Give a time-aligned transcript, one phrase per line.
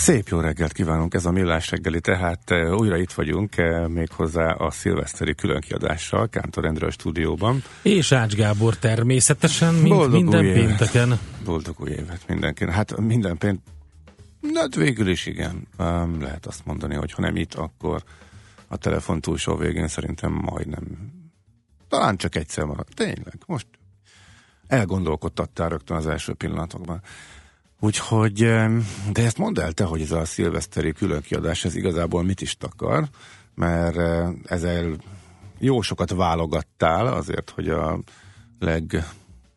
[0.00, 4.50] Szép jó reggelt kívánunk, ez a Millás reggeli, tehát uh, újra itt vagyunk, uh, méghozzá
[4.50, 7.62] a szilveszteri különkiadással, Kántor Endre a stúdióban.
[7.82, 11.06] És Ács Gábor természetesen, mint Boldog minden új pénteken.
[11.06, 11.18] Évet.
[11.44, 12.74] Boldog új évet mindenkinek.
[12.74, 13.60] Hát minden pént,
[14.54, 18.02] hát végül is igen, um, lehet azt mondani, hogy ha nem itt, akkor
[18.68, 20.84] a telefon túlsó végén szerintem majdnem,
[21.88, 22.94] talán csak egyszer maradt.
[22.94, 23.66] Tényleg, most
[24.66, 27.00] elgondolkodtattál rögtön az első pillanatokban.
[27.80, 28.34] Úgyhogy,
[29.12, 33.08] de ezt mondd el te, hogy ez a szilveszteri különkiadás, ez igazából mit is takar,
[33.54, 33.96] mert
[34.44, 34.96] ezzel
[35.58, 38.00] jó sokat válogattál azért, hogy a
[38.58, 39.04] leg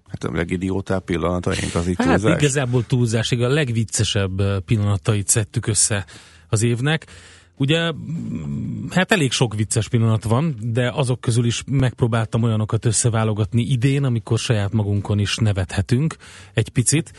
[0.08, 2.42] hát a legidiótább pillanataink az itt hát túlzás.
[2.42, 6.06] igazából túlzás, a legviccesebb pillanatait szedtük össze
[6.50, 7.06] az évnek.
[7.58, 7.94] Ugye,
[8.90, 14.40] hát elég sok vicces pillanat van, de azok közül is megpróbáltam olyanokat összeválogatni idén, amikor
[14.40, 16.16] saját magunkon is nevethetünk
[16.54, 17.12] egy picit.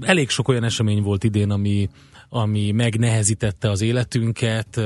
[0.00, 1.88] Elég sok olyan esemény volt idén, ami,
[2.28, 4.80] ami megnehezítette az életünket,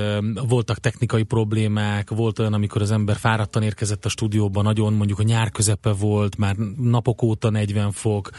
[0.48, 5.22] voltak technikai problémák, volt olyan, amikor az ember fáradtan érkezett a stúdióba, nagyon mondjuk a
[5.22, 8.30] nyár közepe volt, már napok óta 40 fok,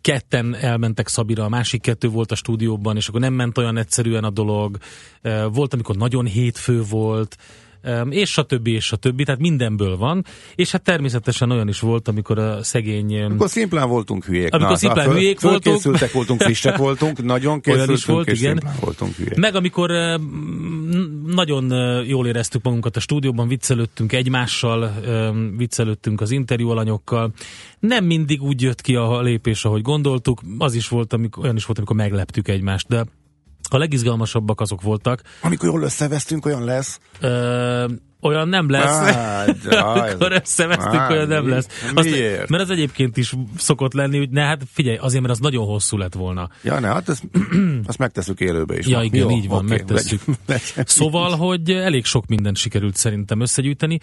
[0.00, 4.24] ketten elmentek Szabira, a másik kettő volt a stúdióban, és akkor nem ment olyan egyszerűen
[4.24, 4.78] a dolog.
[5.52, 7.36] Volt, amikor nagyon hétfő volt,
[8.10, 8.66] és stb.
[8.66, 9.22] és stb.
[9.22, 10.24] Tehát mindenből van,
[10.54, 13.22] és hát természetesen olyan is volt, amikor a szegény...
[13.22, 14.52] Amikor szimplán voltunk hülyék.
[14.52, 15.76] Amikor Na, szimplán föl, hülyék voltunk.
[15.76, 18.62] Készültek voltunk, frissek voltunk, nagyon készültünk, olyan is volt, és igen.
[18.80, 19.36] voltunk hülyék.
[19.36, 19.90] Meg amikor
[21.26, 21.72] nagyon
[22.06, 24.92] jól éreztük magunkat a stúdióban, viccelődtünk egymással,
[25.56, 27.32] viccelődtünk az interjú alanyokkal.
[27.78, 31.64] Nem mindig úgy jött ki a lépés, ahogy gondoltuk, az is volt, amikor, olyan is
[31.64, 33.04] volt, amikor megleptük egymást, de
[33.70, 35.22] a legizgalmasabbak azok voltak.
[35.42, 36.98] Amikor jól összevesztünk, olyan lesz.
[37.20, 37.84] Ö,
[38.24, 39.14] olyan nem lesz.
[39.14, 41.68] Hát, Akkor összevesztük, hát, olyan nem lesz.
[41.94, 42.48] Azt, miért?
[42.48, 45.96] Mert az egyébként is szokott lenni, hogy ne, hát figyelj, azért, mert az nagyon hosszú
[45.96, 46.48] lett volna.
[46.62, 47.24] Ja, ne, hát ezt,
[47.86, 48.86] azt megteszük élőbe is.
[48.86, 50.20] Ja, igen, Jó, így van, okay, megtesszük.
[50.84, 53.98] Szóval, hogy elég sok mindent sikerült szerintem összegyűjteni.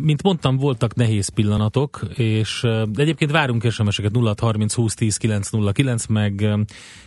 [0.00, 6.48] Mint mondtam, voltak nehéz pillanatok, és egyébként várunk SMS-eket 0 30 20 10 909, meg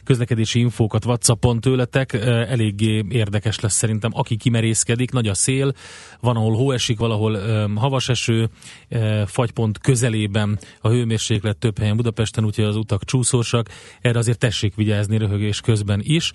[0.03, 2.13] közlekedési infókat WhatsAppon tőletek.
[2.13, 5.73] Eléggé érdekes lesz szerintem, aki kimerészkedik, nagy a szél,
[6.19, 8.49] van van, ahol hó esik, valahol um, havas eső,
[8.89, 13.69] uh, fagypont közelében a hőmérséklet több helyen Budapesten, úgyhogy az utak csúszósak.
[14.01, 16.31] Erre azért tessék vigyázni röhögés közben is.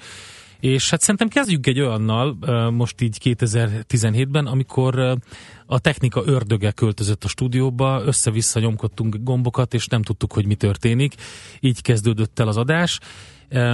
[0.60, 2.36] És hát szerintem kezdjük egy olyannal,
[2.70, 5.18] most így 2017-ben, amikor
[5.66, 11.14] a technika ördöge költözött a stúdióba, össze-vissza nyomkodtunk gombokat, és nem tudtuk, hogy mi történik.
[11.60, 12.98] Így kezdődött el az adás.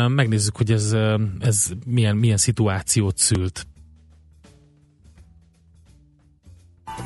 [0.08, 0.97] Megnézzük, hogy ez,
[1.38, 3.66] ez milyen, milyen szituációt szült.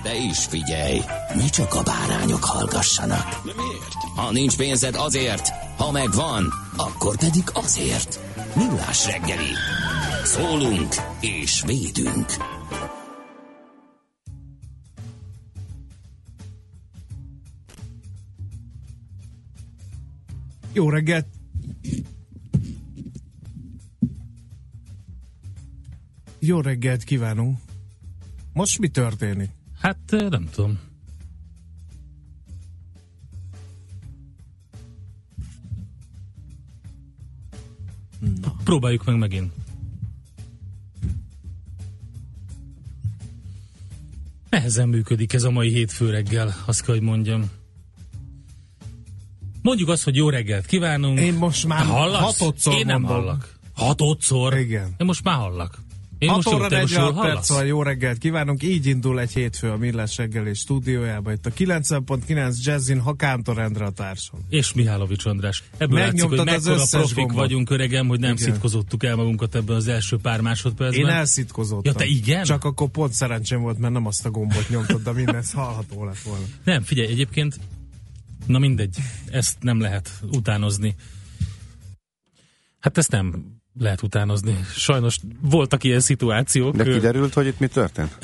[0.02, 1.00] De is figyelj,
[1.34, 3.42] ne csak a bárányok hallgassanak.
[3.44, 3.94] De miért?
[4.16, 8.20] Ha nincs pénzed azért, ha megvan, akkor pedig azért.
[8.56, 9.52] Millás reggeli.
[10.24, 12.26] Szólunk és védünk.
[20.72, 21.26] Jó reggelt!
[26.38, 27.58] Jó reggelt kívánunk!
[28.52, 29.50] Most mi történik?
[29.80, 30.78] Hát nem tudom.
[38.40, 38.54] Na.
[38.64, 39.52] Próbáljuk meg megint.
[44.50, 47.50] Nehezen működik ez a mai hétfő reggel, azt kell, hogy mondjam.
[49.62, 51.18] Mondjuk azt, hogy jó reggelt kívánunk.
[51.18, 52.38] Én most már Hallasz?
[52.38, 53.20] hatodszor Én nem mondom.
[53.20, 53.58] hallak.
[53.74, 54.58] Hatodszor?
[54.58, 54.94] Igen.
[54.98, 55.78] Én most már hallak.
[56.20, 58.62] Én 6 most jó, óra te most 46 jól perc van, jó reggelt kívánunk.
[58.62, 61.32] Így indul egy hétfő a Millás reggeli stúdiójába.
[61.32, 64.40] Itt a 90.9 Jazzin, ha Kántor Endre a társam.
[64.48, 65.62] És Mihálovics András.
[65.78, 67.36] Ebből látszik, hogy Megnyomtad az mekkora összes profik gombot.
[67.36, 68.44] vagyunk, öregem, hogy nem Igen.
[68.52, 71.00] szitkozottuk el magunkat ebben az első pár másodpercben.
[71.00, 71.92] Én elszitkozottam.
[71.92, 72.44] Ja, te igen?
[72.44, 76.18] Csak akkor pont szerencsém volt, mert nem azt a gombot nyomtad, de minden hallható lett
[76.20, 76.44] volna.
[76.64, 77.60] Nem, figyelj, egyébként,
[78.46, 78.96] na mindegy,
[79.30, 80.94] ezt nem lehet utánozni.
[82.80, 84.58] Hát ezt nem lehet utánozni.
[84.74, 86.76] Sajnos voltak ilyen szituációk.
[86.76, 88.18] De kiderült, hogy itt mi történt?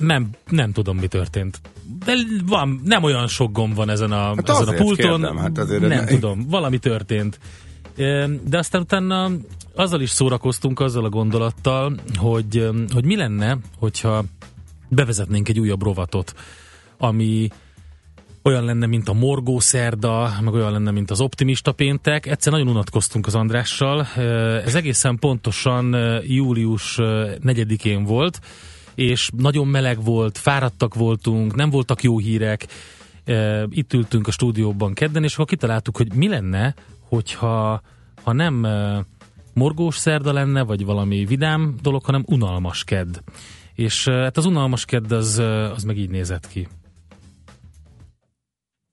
[0.00, 1.60] nem, nem tudom, mi történt.
[2.04, 2.12] De
[2.46, 4.96] van, nem olyan sok gomb van ezen a, Hát ezen a pulton.
[5.20, 7.38] kérdem, hát azért nem ne- tudom, valami történt.
[8.44, 9.30] De aztán utána
[9.74, 14.24] azzal is szórakoztunk, azzal a gondolattal, hogy, hogy mi lenne, hogyha
[14.88, 16.34] bevezetnénk egy újabb rovatot,
[16.98, 17.48] ami
[18.48, 22.26] olyan lenne, mint a morgó szerda, meg olyan lenne, mint az optimista péntek.
[22.26, 24.06] Egyszer nagyon unatkoztunk az Andrással.
[24.64, 25.96] Ez egészen pontosan
[26.26, 28.40] július 4-én volt,
[28.94, 32.66] és nagyon meleg volt, fáradtak voltunk, nem voltak jó hírek.
[33.68, 36.74] Itt ültünk a stúdióban kedden, és akkor kitaláltuk, hogy mi lenne,
[37.08, 37.82] hogyha
[38.22, 38.66] ha nem
[39.54, 43.16] morgós szerda lenne, vagy valami vidám dolog, hanem unalmas kedd.
[43.74, 45.38] És hát az unalmas kedd az,
[45.74, 46.68] az meg így nézett ki.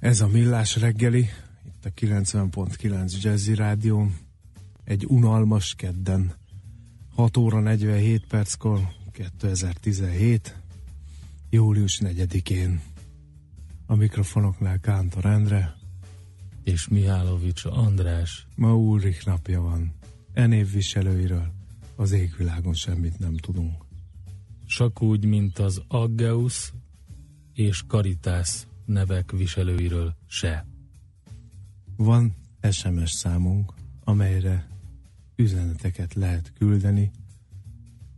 [0.00, 1.28] Ez a Millás reggeli,
[1.66, 4.10] itt a 90.9 Jazzy Rádió,
[4.84, 6.34] egy unalmas kedden,
[7.14, 8.80] 6 óra 47 perckor,
[9.12, 10.56] 2017,
[11.50, 12.80] július 4-én.
[13.86, 15.74] A mikrofonoknál Kántor Endre,
[16.64, 18.46] És Mihálovics András.
[18.56, 19.94] ma Ulrich napja van.
[20.32, 21.52] E névviselőiről
[21.96, 23.84] az égvilágon semmit nem tudunk.
[24.66, 26.72] Csak úgy, mint az Aggeus
[27.54, 30.66] és Caritas nevek viselőiről se.
[31.96, 32.34] Van
[32.70, 33.72] SMS számunk,
[34.04, 34.68] amelyre
[35.36, 37.10] üzeneteket lehet küldeni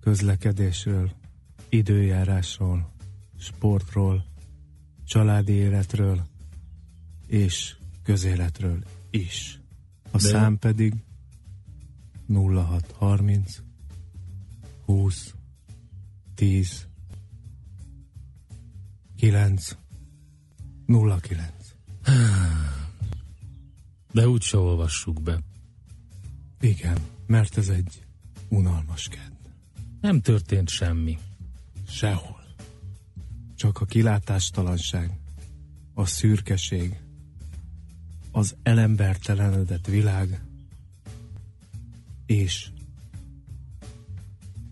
[0.00, 1.12] közlekedésről,
[1.68, 2.92] időjárásról,
[3.38, 4.24] sportról,
[5.04, 6.26] családi életről
[7.26, 9.60] és közéletről is.
[10.10, 10.94] A De- szám pedig
[12.28, 13.62] 0630
[14.84, 15.34] 20
[16.34, 16.88] 10
[19.16, 19.76] 9
[20.90, 21.52] 09
[24.12, 25.40] De úgy se olvassuk be.
[26.60, 28.04] Igen, mert ez egy
[28.48, 29.32] unalmas kedd.
[30.00, 31.18] Nem történt semmi.
[31.88, 32.40] Sehol.
[33.56, 35.18] Csak a kilátástalanság,
[35.94, 37.00] a szürkeség,
[38.32, 40.42] az elembertelenedett világ,
[42.26, 42.70] és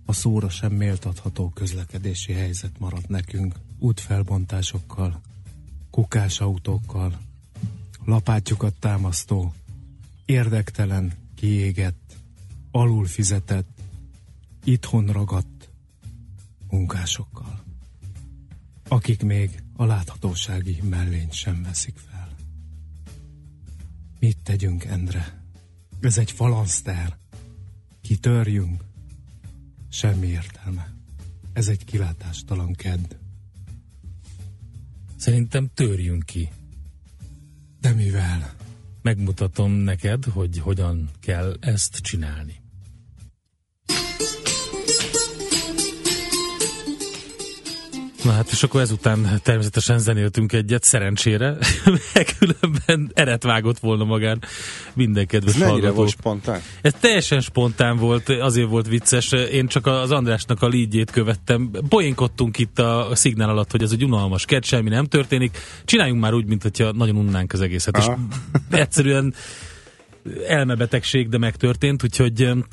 [0.04, 5.20] a szóra sem méltatható közlekedési helyzet maradt nekünk útfelbontásokkal,
[5.98, 7.20] kukás autókkal,
[8.04, 9.54] lapátjukat támasztó,
[10.24, 12.16] érdektelen, kiégett,
[12.70, 13.80] alul fizetett,
[14.64, 15.68] itthon ragadt
[16.70, 17.64] munkásokkal,
[18.88, 22.34] akik még a láthatósági mellényt sem veszik fel.
[24.18, 25.42] Mit tegyünk, Endre?
[26.00, 27.16] Ez egy falanszter.
[28.00, 28.84] Kitörjünk?
[29.88, 30.94] Semmi értelme.
[31.52, 33.14] Ez egy kilátástalan kedd.
[35.18, 36.48] Szerintem törjünk ki.
[37.80, 38.54] De mivel?
[39.02, 42.57] Megmutatom neked, hogy hogyan kell ezt csinálni.
[48.24, 51.56] Na hát, és akkor ezután természetesen zenéltünk egyet, szerencsére,
[52.14, 54.42] mert különben eret vágott volna magán
[54.94, 55.94] minden kedves Ez hallgató.
[55.94, 56.60] volt spontán?
[56.82, 59.32] Ez teljesen spontán volt, azért volt vicces.
[59.32, 61.70] Én csak az Andrásnak a lídjét követtem.
[61.88, 65.58] Poénkodtunk itt a szignál alatt, hogy ez egy unalmas kert, semmi nem történik.
[65.84, 67.96] Csináljunk már úgy, mint hogyha nagyon unnánk az egészet.
[67.96, 68.18] Aha.
[68.70, 69.34] És egyszerűen
[70.48, 72.64] elmebetegség, de megtörtént, úgyhogy em,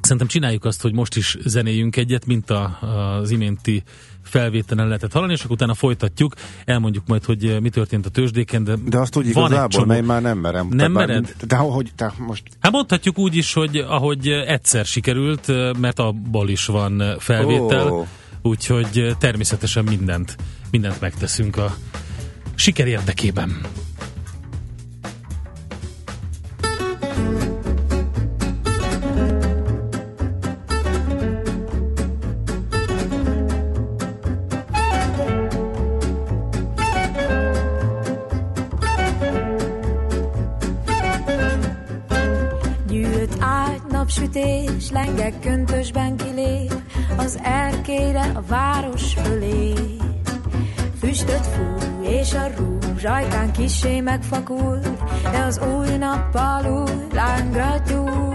[0.00, 2.78] szerintem csináljuk azt, hogy most is zenéljünk egyet, mint a,
[3.20, 3.82] az iménti
[4.22, 8.64] felvételen lehetett hallani, és akkor utána folytatjuk, elmondjuk majd, hogy eh, mi történt a tőzsdéken,
[8.64, 10.66] de, De azt úgy igazából, csomó- én már nem merem.
[10.70, 11.34] Nem Te- mered?
[11.46, 12.42] De hogy te most...
[12.60, 15.46] Hát mondhatjuk úgy is, hogy ahogy egyszer sikerült,
[15.78, 18.06] mert abból is van felvétel, Ó.
[18.42, 20.36] úgyhogy természetesen mindent,
[20.70, 21.74] mindent megteszünk a
[22.54, 23.60] siker érdekében.
[27.16, 27.51] Gyűlt
[45.22, 46.74] lengek köntösben kilép,
[47.16, 49.72] az erkére a város fölé.
[51.00, 54.88] Füstöt fúj, és a rúzs ajkán kisé megfakult,
[55.22, 58.34] de az új nappal új lángra gyúl.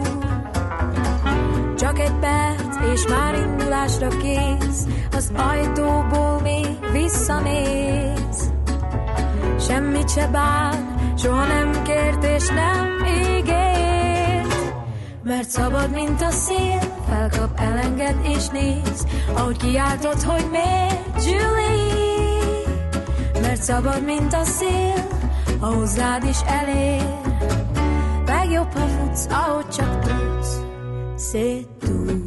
[1.77, 8.51] Csak egy perc, és már indulásra kész, az ajtóból még visszanéz.
[9.59, 13.96] Semmit se bán, soha nem kért és nem ígért.
[15.27, 16.79] Mert szabad, mint a szél,
[17.09, 19.05] felkap, elenged és néz,
[19.35, 22.61] ahogy kiáltott, hogy miért, Julie.
[23.41, 25.07] Mert szabad, mint a szél,
[25.59, 27.19] ha hozzád is elér.
[28.25, 30.59] Legjobb, ha futsz, ahogy csak tudsz,
[31.15, 32.26] szétúl.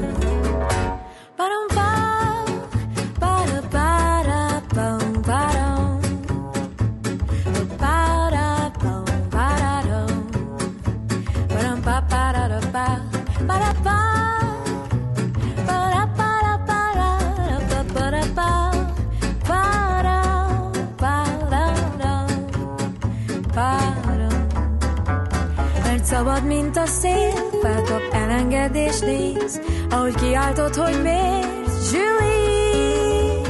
[26.81, 33.41] a szél, felkap elengedés néz, ahogy kiáltott, hogy miért, Julie.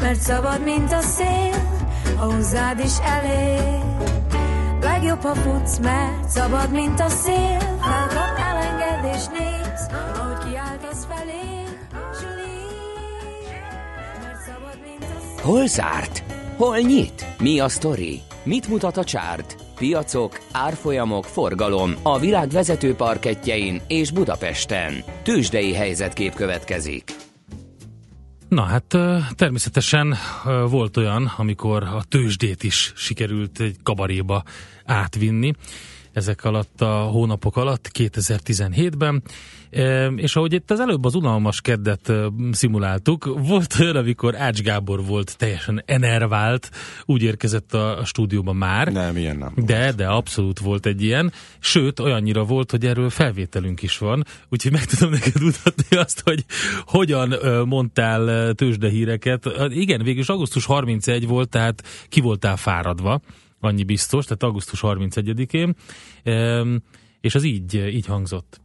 [0.00, 1.54] Mert szabad, mint a szél,
[2.16, 3.82] ha hozzád is elér.
[4.80, 11.62] Legjobb, ha futsz, mert szabad, mint a szél, felkap elengedés néz, ahogy kiáltasz felé,
[12.20, 13.60] Julie.
[14.22, 15.44] Mert szabad, mint a szél.
[15.44, 16.22] Hol zárt?
[16.56, 17.26] Hol nyit?
[17.38, 18.22] Mi a sztori?
[18.42, 19.65] Mit mutat a csárt?
[19.78, 24.92] Piacok, árfolyamok, forgalom a világ vezető parketjein és Budapesten.
[25.22, 27.10] Tősdei helyzetkép következik.
[28.48, 28.96] Na hát
[29.34, 30.14] természetesen
[30.70, 34.42] volt olyan, amikor a tőzsdét is sikerült egy kabaréba
[34.84, 35.52] átvinni
[36.12, 39.65] ezek alatt a hónapok alatt 2017-ben, E,
[40.16, 42.12] és ahogy itt az előbb az unalmas keddet
[42.50, 46.70] szimuláltuk, volt olyan, amikor Ács Gábor volt teljesen enervált,
[47.04, 49.52] úgy érkezett a, stúdióba már, Nem, ilyen nem.
[49.56, 54.72] de, de abszolút volt egy ilyen, sőt, olyannyira volt, hogy erről felvételünk is van, úgyhogy
[54.72, 56.44] meg tudom neked mutatni azt, hogy
[56.86, 57.34] hogyan
[57.68, 59.50] mondtál tőzsdehíreket.
[59.68, 63.20] Igen, végülis augusztus 31 volt, tehát ki voltál fáradva,
[63.60, 65.74] annyi biztos, tehát augusztus 31-én,
[66.26, 66.76] Ehm,
[67.20, 68.60] és az így, így hangzott.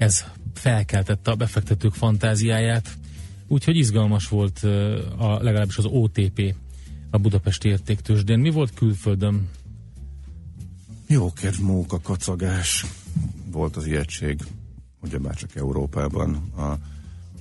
[0.00, 2.98] Ez felkeltette a befektetők fantáziáját,
[3.48, 4.58] úgyhogy izgalmas volt
[5.16, 6.54] a, legalábbis az OTP,
[7.10, 8.38] a Budapesti Értéktősdén.
[8.38, 9.48] Mi volt külföldön?
[11.06, 12.86] Jó kedv móka kacagás
[13.50, 14.40] volt az ijegység,
[15.02, 16.78] ugyebár csak Európában a,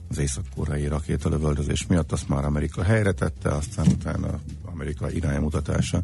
[0.10, 6.02] az észak-koreai rakétalövöldözés miatt, azt már Amerika helyre tette, aztán utána Amerika iránymutatása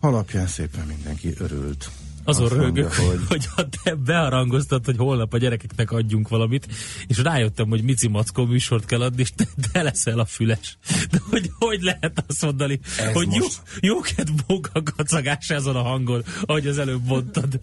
[0.00, 1.90] alapján szépen mindenki örült.
[2.24, 3.20] Azon Azt mondja, rögök, hogy...
[3.28, 6.68] hogy ha te beharangoztad, hogy holnap a gyerekeknek adjunk valamit,
[7.06, 10.78] és rájöttem, hogy Mici Mackó műsort kell adni, és te, te leszel a füles.
[11.10, 15.82] De hogy hogy lehet azt mondani, Ez hogy most- jó, jókedv móka kacagás ezen a
[15.82, 17.60] hangon, ahogy az előbb mondtad.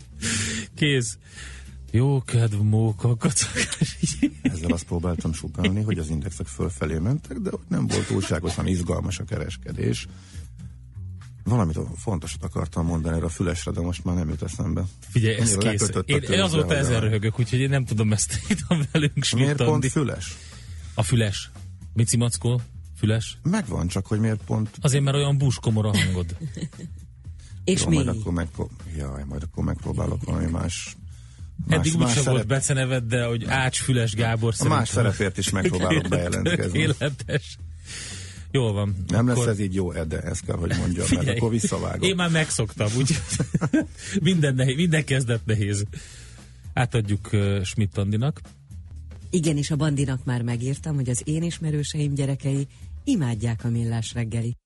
[0.75, 1.17] Kész.
[1.91, 3.95] Jókedv móka kacagás.
[4.41, 9.19] Ezzel azt próbáltam sugalni, hogy az indexek fölfelé mentek, de ott nem volt túlságosan izgalmas
[9.19, 10.07] a kereskedés.
[11.43, 14.83] Valamit fontosat akartam mondani erre a fülesre, de most már nem jut eszembe.
[15.09, 15.89] Figyelj, ez Annyira kész.
[15.93, 18.59] a Én, én azóta a- röhögök, úgyhogy én nem tudom ezt itt
[18.91, 19.69] velünk Miért smittani.
[19.69, 20.35] pont füles?
[20.93, 21.51] A füles.
[21.93, 22.61] Mici Mackó,
[22.97, 23.37] füles.
[23.43, 24.69] Megvan, csak hogy miért pont...
[24.81, 26.35] Azért, mert olyan búskomor a hangod.
[27.63, 27.95] És Jó, mi?
[27.95, 28.69] majd akkor, megpró...
[28.97, 30.95] Jaj, majd akkor megpróbálok valami más...
[31.67, 35.37] más Eddig más úgyse szerep- volt beceneved, de hogy Ács Füles Gábor A más szerepért
[35.37, 36.63] is megpróbálok bejelentkezni.
[36.65, 37.57] Tökéletes.
[38.51, 38.95] Jól van.
[39.07, 39.45] Nem akkor...
[39.45, 42.09] lesz ez így jó, Ede, ezt kell, hogy mondjam, Figyelj, mert akkor visszavágom.
[42.09, 43.17] Én már megszoktam, úgy
[44.21, 45.85] minden, nehéz, minden kezdet nehéz.
[46.73, 48.41] Átadjuk uh, Schmidt Andinak.
[49.29, 52.67] Igen, és a Bandinak már megírtam, hogy az én ismerőseim gyerekei
[53.03, 54.57] imádják a millás reggeli.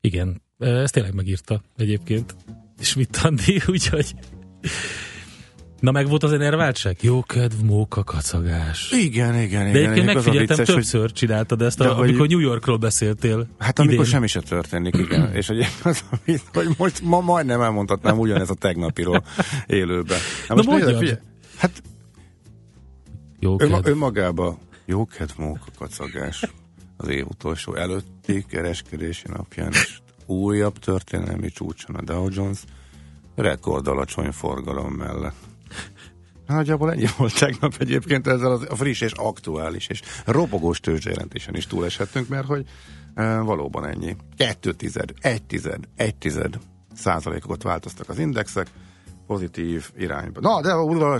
[0.00, 2.36] Igen, ezt tényleg megírta egyébként.
[2.78, 4.14] Schmidt Andi, úgyhogy
[5.84, 6.96] Na meg volt az enerváltság?
[7.00, 8.90] Jó kedv, móka, kacagás.
[8.90, 9.94] Igen, igen, igen.
[9.94, 11.12] De megfigyeltem, vicces, többször hogy...
[11.12, 12.28] csináltad ezt, a, amikor hogy...
[12.28, 13.46] New Yorkról beszéltél.
[13.58, 14.10] Hát amikor idén.
[14.10, 15.32] semmi se történik, igen.
[15.38, 16.04] És hogy, az,
[16.52, 19.24] hogy most ma majdnem elmondhatnám ugyanez a tegnapiról
[19.66, 20.18] élőben.
[20.48, 20.98] Hát most Na mondjad.
[20.98, 21.18] Figyelj,
[21.56, 21.82] hát
[23.38, 26.44] jó ön, önmagába jó kedv, móka, kacagás
[26.96, 32.58] az év utolsó előtti kereskedési napján is újabb történelmi csúcson a Dow Jones
[33.34, 35.52] rekord alacsony forgalom mellett.
[36.46, 41.66] Nagyjából ennyi volt tegnap egyébként ezzel az, a friss és aktuális és robogós tőzsjelentésen is
[41.66, 42.66] túleshettünk, mert hogy
[43.14, 44.16] e, valóban ennyi.
[44.36, 46.58] Kettő tized, egy tized, egy tized
[46.94, 48.66] százalékokat változtak az indexek,
[49.26, 50.40] pozitív irányba.
[50.40, 50.72] Na, de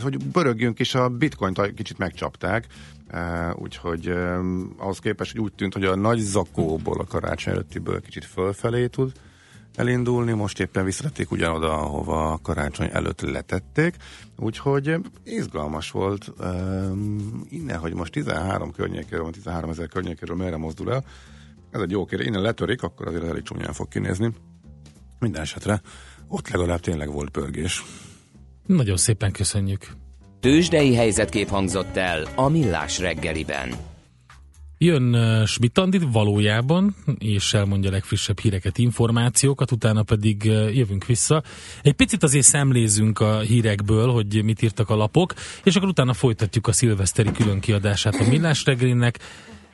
[0.03, 2.67] hogy pörögjünk is, a bitcoint kicsit megcsapták,
[3.09, 4.39] e, úgyhogy e,
[4.77, 9.13] ahhoz képest, hogy úgy tűnt, hogy a nagy zakóból, a karácsony előttiből kicsit fölfelé tud
[9.75, 13.95] elindulni, most éppen visszatették ugyanoda, ahova a karácsony előtt letették,
[14.39, 21.05] úgyhogy izgalmas volt um, innen, hogy most 13 környékéről, 13 ezer környékéről merre mozdul el,
[21.71, 24.33] ez egy jó kérdés, innen letörik, akkor azért elég csúnyán fog kinézni.
[25.19, 25.81] Minden esetre
[26.29, 27.85] ott legalább tényleg volt pörgés.
[28.67, 29.87] Nagyon szépen köszönjük.
[30.41, 33.75] Tőzsdei helyzetkép hangzott el a Millás reggeliben.
[34.85, 35.81] Jön Schmidt
[36.13, 41.43] valójában, és elmondja legfrissebb híreket, információkat, utána pedig jövünk vissza.
[41.83, 46.67] Egy picit azért szemlézünk a hírekből, hogy mit írtak a lapok, és akkor utána folytatjuk
[46.67, 49.19] a szilveszteri különkiadását a Millás reggelinek.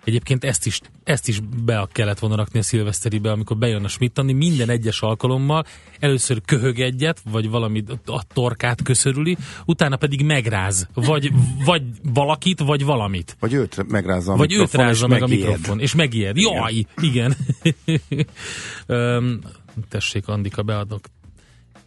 [0.05, 4.33] Egyébként ezt is, ezt is be kellett volna rakni a szilveszteribe, amikor bejön a Schmittani,
[4.33, 5.65] minden egyes alkalommal
[5.99, 9.37] először köhög egyet, vagy valami a torkát köszörüli,
[9.67, 11.31] utána pedig megráz, vagy,
[11.65, 13.37] vagy valakit, vagy valamit.
[13.41, 15.43] Vagy őt megrázza a Vagy őt rázza meg megijed.
[15.43, 16.37] a mikrofon, és megijed.
[16.37, 17.37] Jaj, igen.
[18.09, 19.41] igen.
[19.89, 21.05] tessék, Andika, beadok.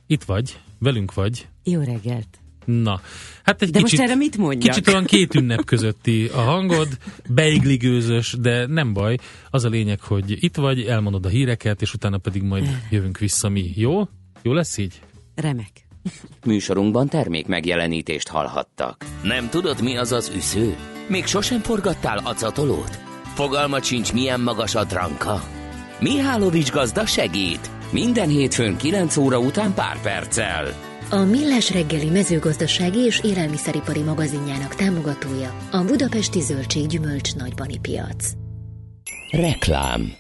[0.08, 1.48] Itt vagy, velünk vagy.
[1.64, 2.43] Jó reggelt.
[2.66, 3.02] Na,
[3.44, 4.74] hát egy de kicsit, most erre mit mondjak?
[4.74, 6.88] Kicsit olyan két ünnep közötti a hangod,
[7.30, 9.18] beigligőzös, de nem baj.
[9.50, 13.50] Az a lényeg, hogy itt vagy, elmondod a híreket, és utána pedig majd jövünk vissza
[13.50, 13.72] mi.
[13.76, 14.08] Jó?
[14.42, 15.02] Jó lesz így?
[15.36, 15.72] Remek.
[16.46, 19.06] Műsorunkban termék megjelenítést hallhattak.
[19.24, 20.76] Nem tudod, mi az az üsző?
[21.08, 23.00] Még sosem forgattál acatolót?
[23.34, 25.44] Fogalmat sincs, milyen magas a dranka?
[26.00, 27.70] Mihálovics gazda segít!
[27.92, 30.93] Minden hétfőn 9 óra után pár perccel.
[31.14, 38.32] A Millás reggeli mezőgazdasági és élelmiszeripari magazinjának támogatója a Budapesti Zöldség Gyümölcs Nagybani Piac.
[39.30, 40.14] Reklám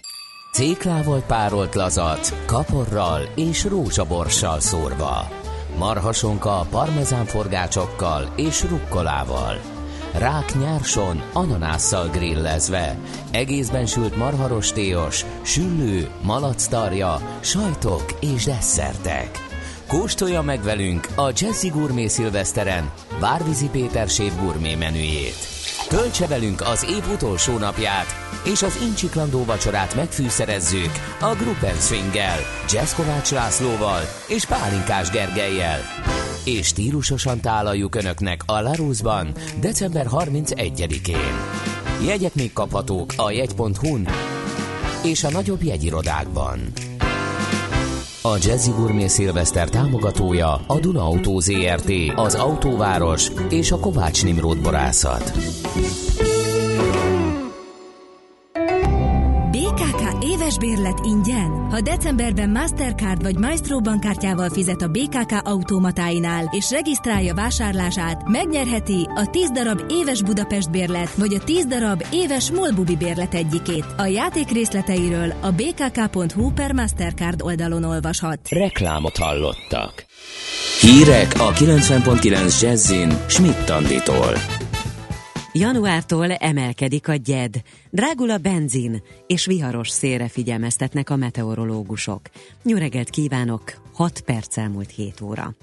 [0.51, 5.29] Céklával párolt lazac, kaporral és rózsaborssal szórva.
[5.77, 9.59] Marhasonka parmezán forgácsokkal és rukkolával.
[10.17, 12.97] Rák nyárson, ananásszal grillezve.
[13.31, 19.51] Egészben sült marharostéos, süllő, malactarja, sajtok és desszertek.
[19.87, 25.35] Kóstolja meg velünk a Jazzy Gourmet Szilveszteren Bárvizi Péter séf gourmet menüjét.
[25.87, 28.05] Töltse velünk az év utolsó napját,
[28.45, 35.79] és az incsiklandó vacsorát megfűszerezzük a Gruppen Swinggel, Jazz Kovács Lászlóval és Pálinkás Gergelyel.
[36.45, 41.33] És stílusosan tálaljuk Önöknek a Larusban december 31-én.
[42.05, 44.07] Jegyek még kaphatók a jegy.hu-n
[45.03, 46.59] és a nagyobb jegyirodákban.
[48.25, 54.61] A Jazzy Gourmet Szilveszter támogatója a Duna Auto ZRT, az Autóváros és a Kovács Nimród
[54.61, 55.31] Borászat.
[61.13, 61.67] Ingyen.
[61.69, 69.29] Ha decemberben Mastercard vagy Maestro bankkártyával fizet a BKK automatáinál és regisztrálja vásárlását, megnyerheti a
[69.29, 73.85] 10 darab éves Budapest bérlet vagy a 10 darab éves Molbubi bérlet egyikét.
[73.97, 78.39] A játék részleteiről a bkk.hu per Mastercard oldalon olvashat.
[78.49, 80.05] Reklámot hallottak.
[80.81, 84.62] Hírek a 90.9 Jazzin Schmidt-Tanditól.
[85.55, 92.21] Januártól emelkedik a gyed, drágul a benzin, és viharos szélre figyelmeztetnek a meteorológusok.
[92.63, 95.55] Nyuregelt kívánok, 6 perc elmúlt 7 óra.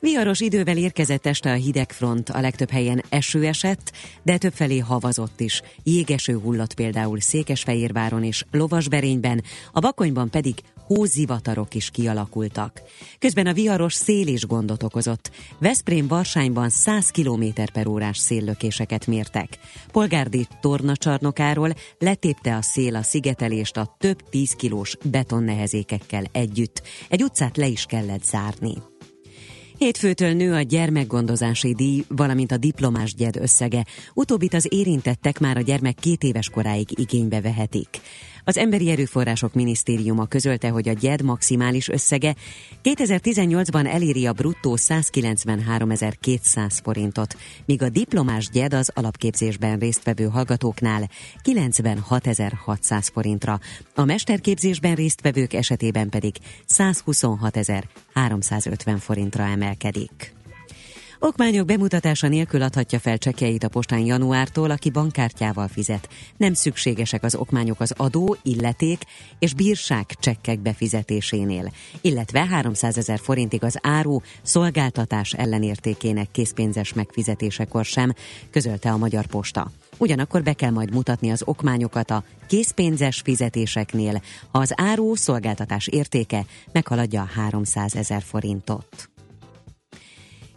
[0.00, 5.62] Viharos idővel érkezett este a hidegfront, a legtöbb helyen eső esett, de többfelé havazott is.
[5.82, 10.54] Jégeső hullott például Székesfehérváron és Lovasberényben, a Bakonyban pedig
[10.86, 12.82] hózivatarok is kialakultak.
[13.18, 15.30] Közben a viharos szél is gondot okozott.
[15.58, 19.58] Veszprém-Varsányban 100 km per órás széllökéseket mértek.
[19.92, 26.82] Polgárdi tornacsarnokáról letépte a szél a szigetelést a több 10 kilós betonnehezékekkel együtt.
[27.08, 28.74] Egy utcát le is kellett zárni.
[29.82, 33.84] Hétfőtől nő a gyermekgondozási díj, valamint a diplomás gyed összege.
[34.14, 38.00] Utóbbit az érintettek már a gyermek két éves koráig igénybe vehetik.
[38.44, 42.34] Az Emberi Erőforrások Minisztériuma közölte, hogy a GYED maximális összege
[42.82, 51.08] 2018-ban eléri a bruttó 193.200 forintot, míg a diplomás GYED az alapképzésben résztvevő hallgatóknál
[51.44, 53.60] 96.600 forintra,
[53.94, 56.34] a mesterképzésben résztvevők esetében pedig
[56.68, 60.41] 126.350 forintra emelkedik.
[61.24, 66.08] Okmányok bemutatása nélkül adhatja fel csekjeit a postán januártól, aki bankkártyával fizet.
[66.36, 69.02] Nem szükségesek az okmányok az adó, illeték
[69.38, 78.14] és bírság csekkek befizetésénél, illetve 300 ezer forintig az áru szolgáltatás ellenértékének készpénzes megfizetésekor sem,
[78.50, 79.70] közölte a Magyar Posta.
[79.98, 86.44] Ugyanakkor be kell majd mutatni az okmányokat a készpénzes fizetéseknél, ha az áru szolgáltatás értéke
[86.72, 89.11] meghaladja 300 ezer forintot.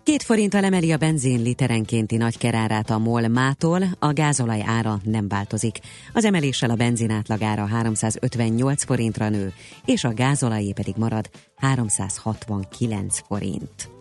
[0.06, 5.80] Két forinttal emeli a benzin literenkénti nagykerárát a MOL mától, a gázolaj ára nem változik.
[6.14, 9.54] Az emeléssel a benzin átlagára 358 forintra nő,
[9.86, 13.95] és a gázolajé pedig marad 369 forint.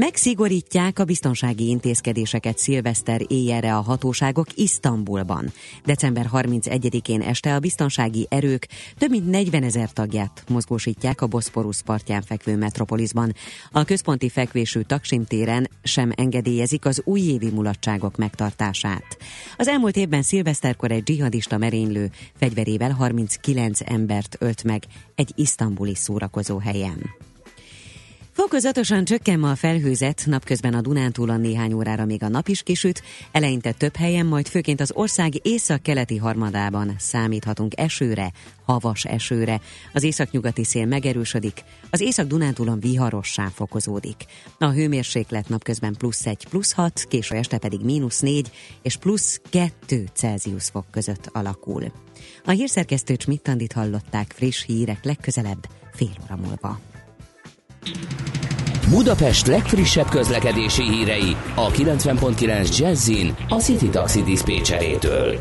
[0.00, 5.52] Megszigorítják a biztonsági intézkedéseket szilveszter éjjelre a hatóságok Isztambulban.
[5.84, 12.22] December 31-én este a biztonsági erők több mint 40 ezer tagját mozgósítják a Boszporusz partján
[12.22, 13.34] fekvő metropolisban.
[13.72, 19.16] A központi fekvésű Taksim téren sem engedélyezik az újévi mulatságok megtartását.
[19.56, 24.82] Az elmúlt évben szilveszterkor egy dzsihadista merénylő fegyverével 39 embert ölt meg
[25.14, 27.26] egy isztambuli szórakozó helyen.
[28.40, 33.02] Fokozatosan csökken ma a felhőzet, napközben a Dunántúlon néhány órára még a nap is kisüt,
[33.32, 38.32] eleinte több helyen, majd főként az ország észak-keleti harmadában számíthatunk esőre,
[38.64, 39.60] havas esőre.
[39.92, 44.24] Az északnyugati szél megerősödik, az észak-Dunántúlon viharossá fokozódik.
[44.58, 48.50] A hőmérséklet napközben plusz 1, plusz 6, késő este pedig mínusz 4
[48.82, 51.92] és plusz 2 Celsius fok között alakul.
[52.44, 56.80] A hírszerkesztő Csmittandit hallották friss hírek legközelebb fél óra múlva.
[58.90, 65.38] Budapest legfrissebb közlekedési hírei a 90.9 Jazzin a City Taxi Dispécsejétől.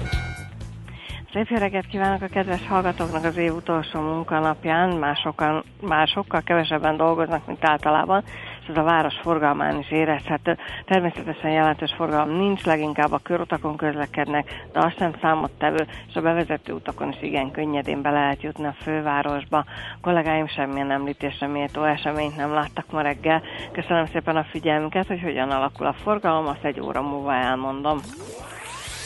[1.34, 4.90] Szép reggelt kívánok a kedves hallgatóknak az év utolsó munkanapján.
[4.90, 8.24] Már, sokan, már sokkal kevesebben dolgoznak, mint általában,
[8.70, 10.58] ez a város forgalmán is érezhető.
[10.86, 16.74] Természetesen jelentős forgalom nincs, leginkább a körutakon közlekednek, de azt sem számottevő, és a bevezető
[16.74, 19.58] utakon is igen könnyedén be lehet jutni a fővárosba.
[19.58, 19.66] A
[20.02, 23.42] kollégáim semmilyen említésre méltó eseményt nem láttak ma reggel.
[23.72, 28.00] Köszönöm szépen a figyelmüket, hogy hogyan alakul a forgalom, azt egy óra múlva elmondom.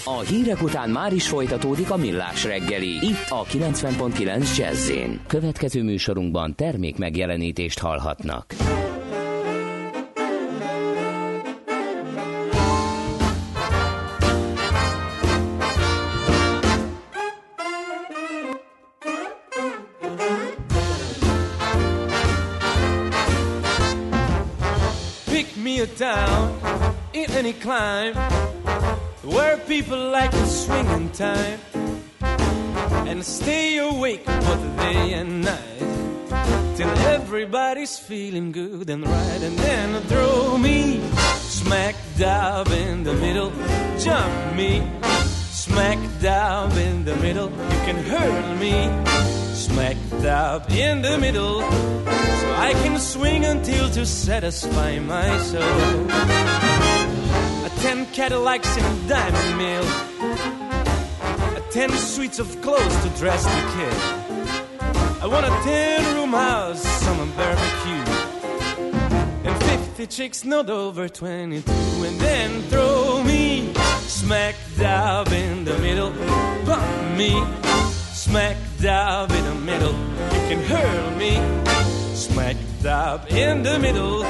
[0.05, 4.91] A hírek után már is folytatódik a millás reggeli, itt a 90.9 jazz
[5.27, 8.45] Következő műsorunkban termék megjelenítést hallhatnak.
[29.91, 31.59] People like to swing in time.
[33.09, 39.41] And stay awake both day and night till everybody's feeling good and right.
[39.41, 41.01] And then throw me
[41.39, 43.51] smack dab in the middle
[43.99, 44.81] jump me
[45.63, 47.49] smack dab in the middle.
[47.49, 48.75] You can hurl me
[49.53, 51.59] smack dab in the middle.
[51.61, 56.70] So I can swing until to satisfy my soul
[57.81, 59.85] ten Cadillacs in a diamond mill,
[61.71, 63.95] ten suites of clothes to dress the kid.
[65.21, 68.05] I want a ten room house, summer barbecue,
[69.45, 76.11] and fifty chicks not over twenty-two, and then throw me smack dab in the middle,
[76.65, 77.31] bump me
[78.13, 79.95] smack dab in the middle.
[80.33, 81.33] You can hurl me
[82.13, 84.23] smack dab in the middle.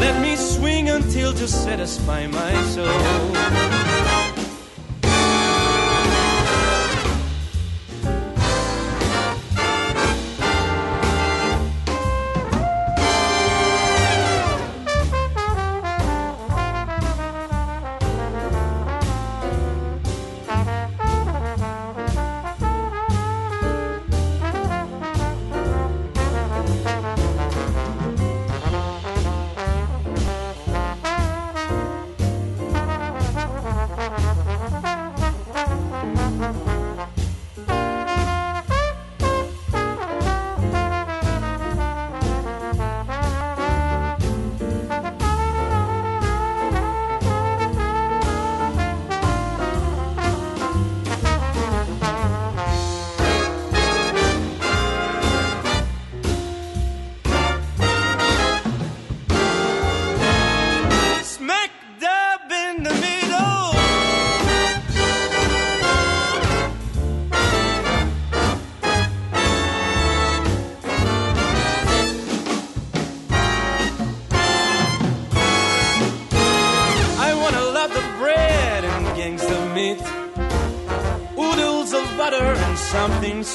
[0.00, 4.27] Let me swing until to satisfy my soul.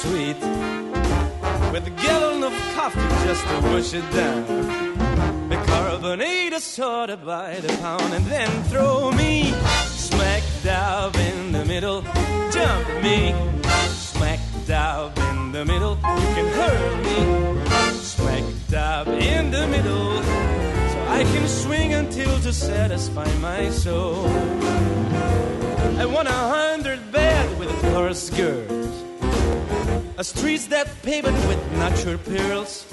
[0.04, 0.36] Sweet.
[1.72, 5.48] With a gallon of coffee just to wash it down.
[5.48, 9.52] The carbonated soda by the pound and then throw me
[9.86, 12.02] smack dab in the middle.
[12.52, 13.34] Jump me
[13.88, 15.96] smack dab in the middle.
[16.20, 17.18] You can hurl me
[17.92, 20.22] smack dab in the middle.
[20.92, 24.26] So I can swing until to satisfy my soul.
[26.02, 28.63] I want a hundred bed with a chorus skirt.
[30.24, 32.86] Streets that paved with natural pearls.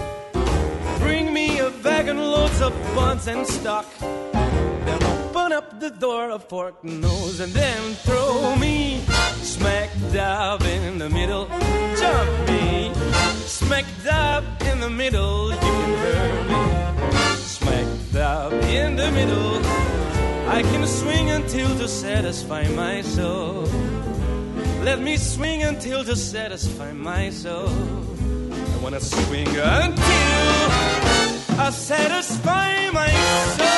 [0.99, 3.85] Bring me a wagon loads of buns and stock.
[4.01, 8.99] Then open up the door of fork nose and then throw me
[9.37, 11.45] smack dab in the middle.
[11.97, 12.91] Jump me
[13.45, 15.51] smack dab in the middle.
[15.51, 16.63] You can hear me
[17.37, 19.61] smack dab in the middle.
[20.49, 23.69] I can swing until to satisfy my soul.
[24.83, 27.69] Let me swing until to satisfy my soul.
[27.69, 30.41] I wanna swing until
[31.59, 33.09] I satisfy my
[33.57, 33.69] soul.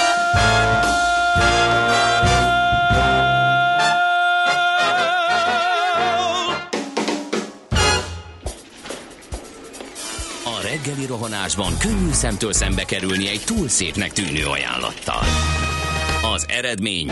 [10.45, 15.23] A reggeli rohanásban könnyű szemtől szembe kerülni egy túl szépnek tűnő ajánlattal.
[16.33, 17.11] Az eredmény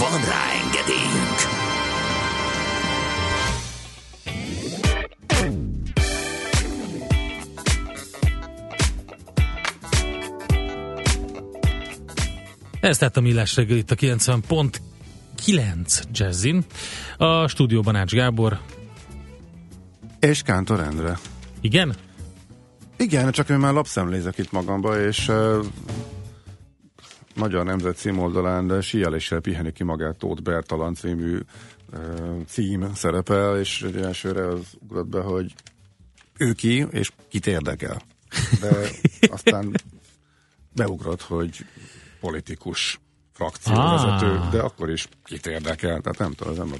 [0.00, 1.38] Van rá engedélyünk!
[12.80, 16.64] Ez tehát a Millás reggel itt a 90.9 Jazzin.
[17.16, 18.60] A stúdióban Ács Gábor.
[20.20, 21.18] És Kántor Endre.
[21.60, 21.94] Igen?
[22.96, 25.64] Igen, csak én már lapszemlézek itt magamba, és uh,
[27.40, 31.38] Magyar Nemzet címoldalán síeléssel piheni ki magát Tóth Bertalan című
[31.92, 35.54] uh, cím szerepel, és elsőre az ugrott be, hogy
[36.38, 38.02] ő ki, és kit érdekel.
[38.60, 38.68] De
[39.34, 39.72] aztán
[40.72, 41.64] beugrott, hogy
[42.20, 43.00] politikus
[43.32, 44.50] frakcióvezető, ah.
[44.50, 46.78] de akkor is kit érdekel, tehát nem tudom, nem,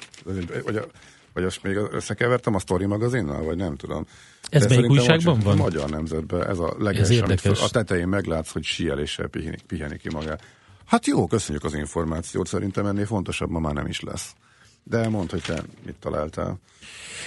[0.64, 0.84] vagy, a,
[1.32, 4.06] vagy azt még összekevertem a Story magazinnal, vagy nem tudom.
[4.48, 5.58] Ez de melyik újságban van?
[5.58, 10.08] A Magyar Nemzetben ez a leges, amit a tetején meglátsz, hogy síeléssel piheni, piheni ki
[10.10, 10.44] magát.
[10.84, 14.34] Hát jó, köszönjük az információt, szerintem ennél fontosabb ma már nem is lesz.
[14.82, 16.58] De mondd, hogy te mit találtál.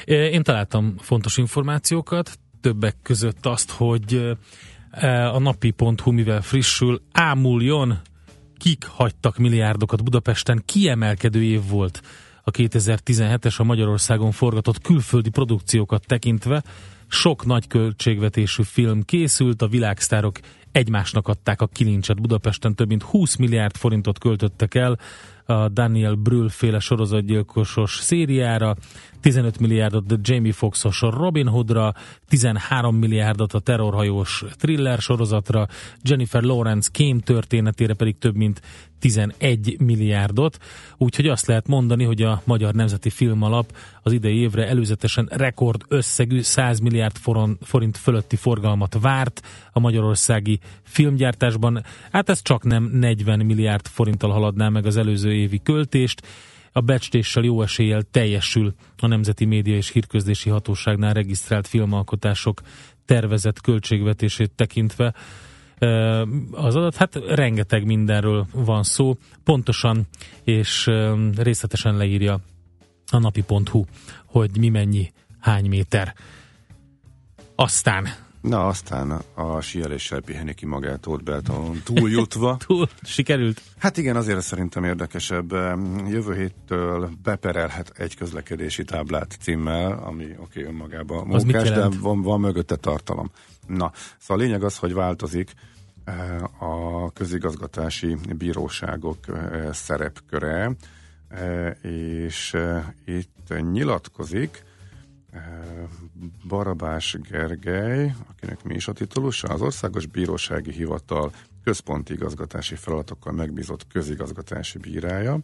[0.06, 4.38] Én találtam fontos információkat, többek között azt, hogy
[5.32, 8.02] a napi.hu, mivel frissül, ámuljon,
[8.58, 12.02] kik hagytak milliárdokat Budapesten, kiemelkedő év volt
[12.43, 16.63] a 2017-es a Magyarországon forgatott külföldi produkciókat tekintve.
[17.08, 20.39] Sok nagy költségvetésű film készült, a világsztárok
[20.71, 24.99] egymásnak adták a kilincset Budapesten, több mint 20 milliárd forintot költöttek el
[25.45, 28.75] a Daniel Brühl féle sorozatgyilkosos szériára,
[29.24, 31.94] 15 milliárdot a Jamie Foxos Robin Hoodra,
[32.28, 35.68] 13 milliárdot a terrorhajós thriller sorozatra,
[36.02, 38.62] Jennifer Lawrence kém történetére pedig több mint
[39.00, 40.58] 11 milliárdot,
[40.98, 46.42] úgyhogy azt lehet mondani, hogy a Magyar Nemzeti Filmalap az idei évre előzetesen rekord összegű
[46.42, 47.16] 100 milliárd
[47.62, 51.84] forint fölötti forgalmat várt a magyarországi filmgyártásban.
[52.12, 56.22] Hát ez csak nem 40 milliárd forinttal haladná meg az előző évi költést,
[56.74, 62.62] a becstéssel jó eséllyel teljesül a Nemzeti Média és Hírközlési Hatóságnál regisztrált filmalkotások
[63.06, 65.14] tervezett költségvetését tekintve
[66.52, 66.96] az adat.
[66.96, 70.08] Hát rengeteg mindenről van szó, pontosan
[70.44, 70.90] és
[71.36, 72.40] részletesen leírja
[73.12, 73.84] a napi.hu,
[74.26, 76.14] hogy mi mennyi, hány méter.
[77.56, 78.08] Aztán
[78.43, 82.58] Na, aztán a síeléssel piheni ki magát ott Beltalon túljutva.
[82.67, 83.62] Túl sikerült?
[83.77, 85.51] Hát igen, azért szerintem érdekesebb.
[86.08, 92.39] Jövő héttől beperelhet egy közlekedési táblát címmel, ami oké okay, önmagában munkás, de van, van
[92.39, 93.32] mögötte tartalom.
[93.67, 95.53] Na, szóval a lényeg az, hogy változik
[96.03, 100.71] eh, a közigazgatási bíróságok eh, szerepköre,
[101.27, 102.58] eh, és
[103.06, 104.63] itt nyilatkozik,
[106.48, 111.32] Barabás Gergely, akinek mi is a titulusa, az Országos Bírósági Hivatal
[111.63, 115.39] központi igazgatási feladatokkal megbízott közigazgatási bírája,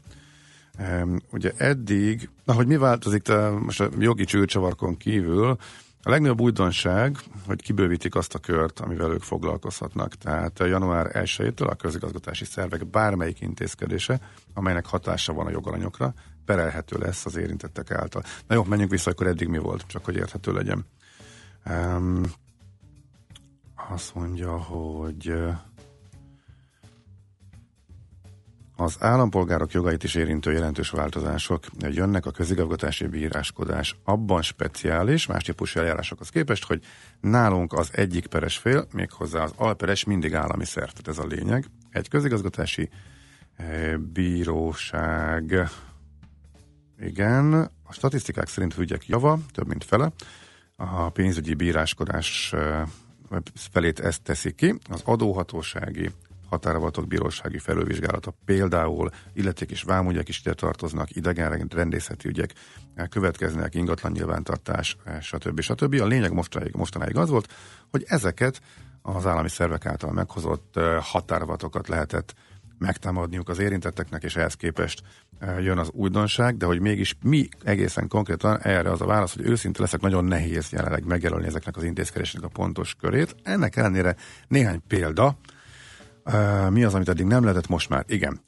[1.32, 5.58] ugye eddig, na hogy mi változik, te, most a jogi csőcsavarkon kívül,
[6.04, 10.16] a legnagyobb újdonság, hogy kibővítik azt a kört, amivel ők foglalkozhatnak.
[10.16, 14.20] Tehát január 1-től a közigazgatási szervek bármelyik intézkedése,
[14.54, 16.14] amelynek hatása van a jogalanyokra,
[16.50, 18.24] perelhető lesz az érintettek által.
[18.48, 20.86] Na jó, menjünk vissza, akkor eddig mi volt, csak hogy érthető legyen.
[21.66, 22.24] Um,
[23.90, 25.34] azt mondja, hogy
[28.76, 35.80] az állampolgárok jogait is érintő jelentős változások jönnek a közigazgatási bíráskodás abban speciális, más típusú
[35.80, 36.84] eljárásokhoz képest, hogy
[37.22, 41.66] nálunk az egyik peres fél, méghozzá az alperes mindig állami szert, tehát ez a lényeg.
[41.90, 42.90] Egy közigazgatási
[44.14, 45.70] bíróság
[47.02, 50.12] igen, a statisztikák szerint ügyek java, több mint fele,
[50.76, 52.54] a pénzügyi bíráskodás
[53.54, 56.12] felét ezt teszi ki, az adóhatósági
[56.50, 62.54] határavatok bírósági felővizsgálata, például illeték és vámügyek is ide tartoznak, idegen rendészeti ügyek,
[63.10, 65.60] következnek ingatlan nyilvántartás, stb.
[65.60, 66.02] stb.
[66.02, 67.54] A lényeg mostanáig, mostanáig az volt,
[67.92, 68.62] hogy ezeket
[69.02, 72.34] az állami szervek által meghozott határvatokat lehetett
[72.80, 75.02] megtámadniuk az érintetteknek, és ehhez képest
[75.60, 79.82] jön az újdonság, de hogy mégis mi egészen konkrétan erre az a válasz, hogy őszinte
[79.82, 83.36] leszek, nagyon nehéz jelenleg megjelölni ezeknek az intézkedésnek a pontos körét.
[83.44, 84.16] Ennek ellenére
[84.48, 85.38] néhány példa,
[86.70, 88.42] mi az, amit eddig nem lehetett, most már igen.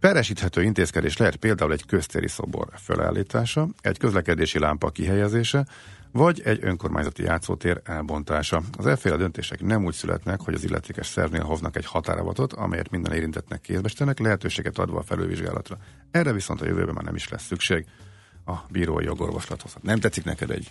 [0.00, 5.66] Peresíthető intézkedés lehet például egy köztéri szobor felállítása, egy közlekedési lámpa kihelyezése,
[6.12, 8.62] vagy egy önkormányzati játszótér elbontása.
[8.78, 13.12] Az efféle döntések nem úgy születnek, hogy az illetékes szervnél hovnak egy határavatot, amelyet minden
[13.12, 15.78] érintettnek kézbesítenek, lehetőséget adva a felülvizsgálatra.
[16.10, 17.86] Erre viszont a jövőben már nem is lesz szükség
[18.46, 19.76] a bírói jogorvoslathoz.
[19.82, 20.70] Nem tetszik neked egy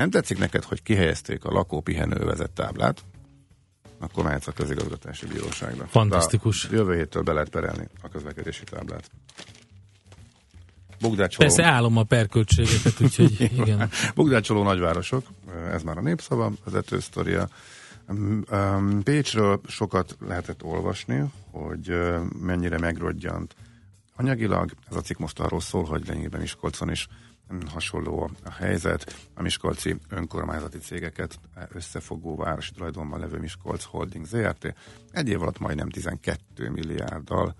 [0.00, 3.04] nem tetszik neked, hogy kihelyezték a lakópihenővezet táblát,
[3.98, 5.86] akkor mehetsz a közigazgatási bíróságra.
[5.86, 6.68] Fantasztikus.
[6.68, 9.10] De jövő héttől be lehet perelni a közlekedési táblát.
[11.00, 11.46] Bugdácsoló.
[11.46, 13.90] Persze állom a perköltségeket, úgyhogy igen.
[14.14, 15.26] Bugdácsoló nagyvárosok,
[15.72, 17.48] ez már a népszava, vezető sztoria.
[19.02, 21.92] Pécsről sokat lehetett olvasni, hogy
[22.40, 23.54] mennyire megrodjant
[24.16, 24.70] anyagilag.
[24.90, 27.08] Ez a cikk most arról szól, hogy lényegében Miskolcon is
[27.72, 29.28] hasonló a helyzet.
[29.34, 31.38] A Miskolci önkormányzati cégeket
[31.72, 34.74] összefogó városi tulajdonban levő Miskolc Holding ZRT
[35.10, 37.54] egy év alatt majdnem 12 milliárddal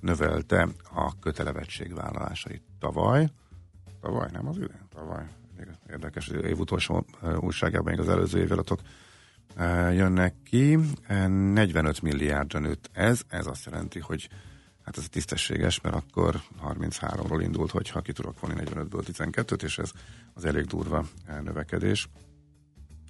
[0.00, 3.28] növelte a kötelevettségvállalásait tavaly.
[4.00, 4.88] Tavaly, nem az idén?
[4.94, 5.24] Tavaly.
[5.90, 7.04] Érdekes, hogy év utolsó
[7.40, 8.80] újságában még az előző évadatok
[9.92, 10.78] jönnek ki.
[11.08, 14.28] 45 milliárdra nőtt ez, ez azt jelenti, hogy
[14.84, 19.90] hát ez tisztességes, mert akkor 33-ról indult, hogyha ki tudok vonni 45-ből 12-t, és ez
[20.34, 21.04] az elég durva
[21.42, 22.08] növekedés.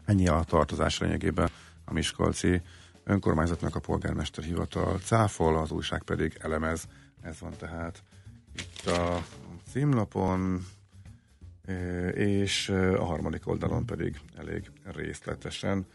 [0.05, 1.49] Ennyi a tartozás lényegében
[1.85, 2.63] a Miskolci
[3.05, 6.85] önkormányzatnak a polgármester hivatal cáfol, az újság pedig elemez.
[7.23, 8.03] Ez van tehát
[8.57, 9.25] itt a
[9.75, 10.67] címlapon,
[12.15, 15.87] és a harmadik oldalon pedig elég részletesen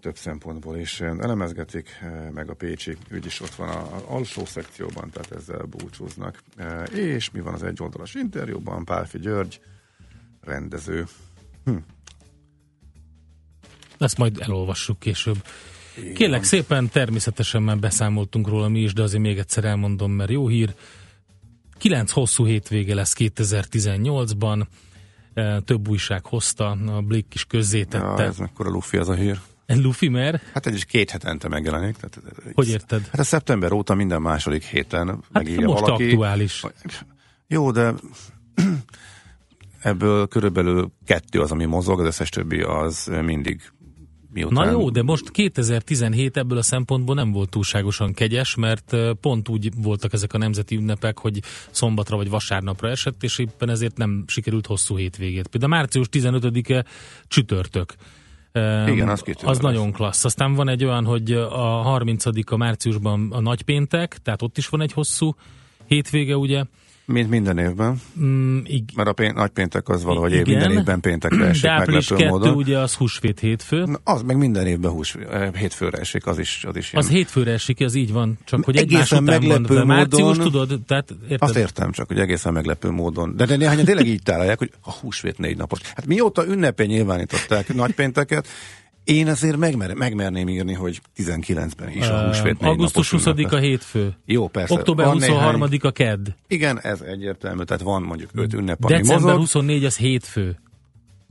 [0.00, 1.88] több szempontból is elemezgetik,
[2.32, 6.42] meg a Pécsi ügy is ott van az alsó szekcióban, tehát ezzel búcsúznak.
[6.94, 8.84] És mi van az egyoldalas interjúban?
[8.84, 9.60] Pálfi György,
[10.40, 11.06] rendező.
[11.64, 11.76] Hm.
[13.98, 15.44] Ezt majd elolvassuk később.
[15.96, 16.14] Igen.
[16.14, 20.48] Kérlek szépen, természetesen már beszámoltunk róla mi is, de azért még egyszer elmondom, mert jó
[20.48, 20.74] hír.
[21.78, 24.66] Kilenc hosszú hétvége lesz 2018-ban
[25.64, 28.22] több újság hozta, a Blick is közzétette.
[28.22, 29.40] Ja, ez mekkora lufi az a hír.
[29.66, 30.42] Lufi, mert?
[30.52, 31.96] Hát egy is két hetente megjelenik.
[31.96, 32.20] Tehát,
[32.52, 33.06] hogy érted?
[33.06, 36.04] Hát a szeptember óta minden második héten hát megírja most valaki.
[36.04, 36.64] aktuális.
[37.46, 37.94] Jó, de
[39.82, 43.62] ebből körülbelül kettő az, ami mozog, az összes többi az mindig
[44.32, 44.64] Miután...
[44.64, 49.70] Na jó, de most 2017 ebből a szempontból nem volt túlságosan kegyes, mert pont úgy
[49.76, 54.66] voltak ezek a nemzeti ünnepek, hogy szombatra vagy vasárnapra esett, és éppen ezért nem sikerült
[54.66, 55.48] hosszú hétvégét.
[55.48, 56.84] Például március 15-e
[57.28, 57.94] csütörtök.
[58.86, 60.24] Igen, az, az nagyon klassz.
[60.24, 64.80] Aztán van egy olyan, hogy a 30 a márciusban a nagypéntek, tehát ott is van
[64.80, 65.34] egy hosszú
[65.86, 66.64] hétvége, ugye,
[67.12, 68.00] mint minden évben.
[68.20, 70.44] Mm, ig- Mert a pén- nagy péntek az valahogy igen.
[70.48, 72.54] minden évben péntekre esik De meglepő kettő, módon.
[72.54, 73.84] ugye az húsvét hétfő.
[73.84, 77.04] Na, az meg minden évben hús, eh, hétfőre esik, az is, az is ilyen.
[77.04, 78.38] Az hétfőre esik, az így van.
[78.44, 81.42] Csak hogy egész után meglepő van, március, módon, tudod, tehát érted?
[81.48, 83.36] Azt értem, csak hogy egészen meglepő módon.
[83.36, 85.80] De, de néhányan tényleg így találják, hogy a húsvét négy napos.
[85.82, 88.46] Hát mióta ünnepén nyilvánították nagypénteket,
[89.08, 94.16] én azért megmer, megmerném írni, hogy 19-ben is a húsvét uh, Augusztus 20-a hétfő.
[94.24, 94.74] Jó, persze.
[94.74, 96.26] Október 23-a kedd.
[96.46, 99.38] Igen, ez egyértelmű, tehát van mondjuk 5 ünnep, ami December mozog.
[99.38, 100.60] 24 az hétfő.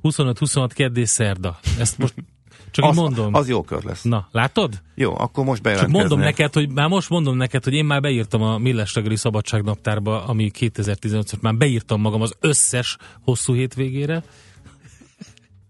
[0.04, 1.60] 25-26 kedd és szerda.
[1.80, 2.14] Ezt most
[2.72, 3.34] csak az, mondom.
[3.34, 4.02] Az jó kör lesz.
[4.02, 4.82] Na, látod?
[4.96, 6.02] Jó, akkor most bejelentkeznek.
[6.02, 9.16] Csak mondom neked, hogy már most mondom neked, hogy én már beírtam a Milles reggeli
[9.16, 14.24] szabadságnaptárba, ami 2015-ben már beírtam magam az összes hosszú hétvégére.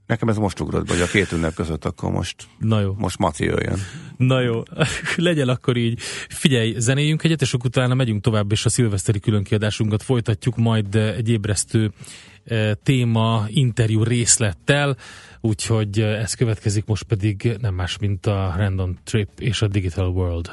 [0.08, 2.94] Nekem ez most ugrott, vagy a két ünnep között akkor most, Na jó.
[2.98, 3.80] most Maci jöjjön.
[4.18, 4.64] Na jó,
[5.16, 6.00] legyen akkor így.
[6.30, 11.16] Figyelj, zenéljünk egyet, és akkor utána megyünk tovább, és a szilveszteri különkiadásunkat folytatjuk, majd eh,
[11.16, 11.92] egy ébresztő
[12.44, 14.98] eh, téma, interjú részlettel,
[15.42, 20.08] úgyhogy eh, ez következik most pedig nem más, mint a Random Trip és a Digital
[20.08, 20.52] World.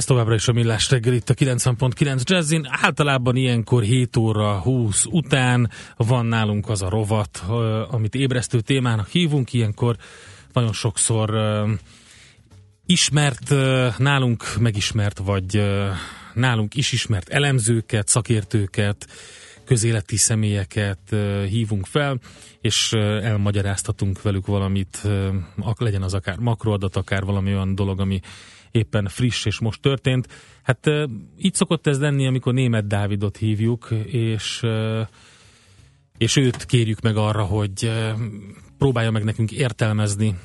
[0.00, 2.68] Ez továbbra is a Millás reggel itt a 90.9 Jazzin.
[2.70, 7.44] Általában ilyenkor 7 óra 20 után van nálunk az a rovat,
[7.90, 9.52] amit ébresztő témának hívunk.
[9.52, 9.96] Ilyenkor
[10.52, 11.30] nagyon sokszor
[12.86, 13.54] ismert,
[13.98, 15.62] nálunk megismert, vagy
[16.34, 19.06] nálunk is ismert elemzőket, szakértőket,
[19.64, 21.16] közéleti személyeket
[21.48, 22.20] hívunk fel,
[22.60, 22.92] és
[23.22, 25.02] elmagyaráztatunk velük valamit,
[25.76, 28.20] legyen az akár makroadat, akár valami olyan dolog, ami
[28.70, 30.28] éppen friss és most történt.
[30.62, 30.90] Hát
[31.38, 34.62] így szokott ez lenni, amikor német Dávidot hívjuk, és,
[36.18, 37.92] és őt kérjük meg arra, hogy
[38.78, 40.38] próbálja meg nekünk értelmezni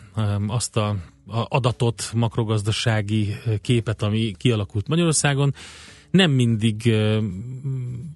[0.47, 0.87] azt a,
[1.27, 5.53] a adatot, makrogazdasági képet, ami kialakult Magyarországon
[6.15, 6.95] nem mindig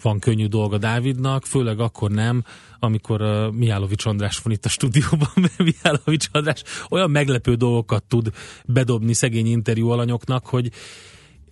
[0.01, 2.43] van könnyű dolga Dávidnak, főleg akkor nem,
[2.79, 8.31] amikor Mihálovics András van itt a stúdióban, mert Mihálovics András olyan meglepő dolgokat tud
[8.65, 10.71] bedobni szegény interjú alanyoknak, hogy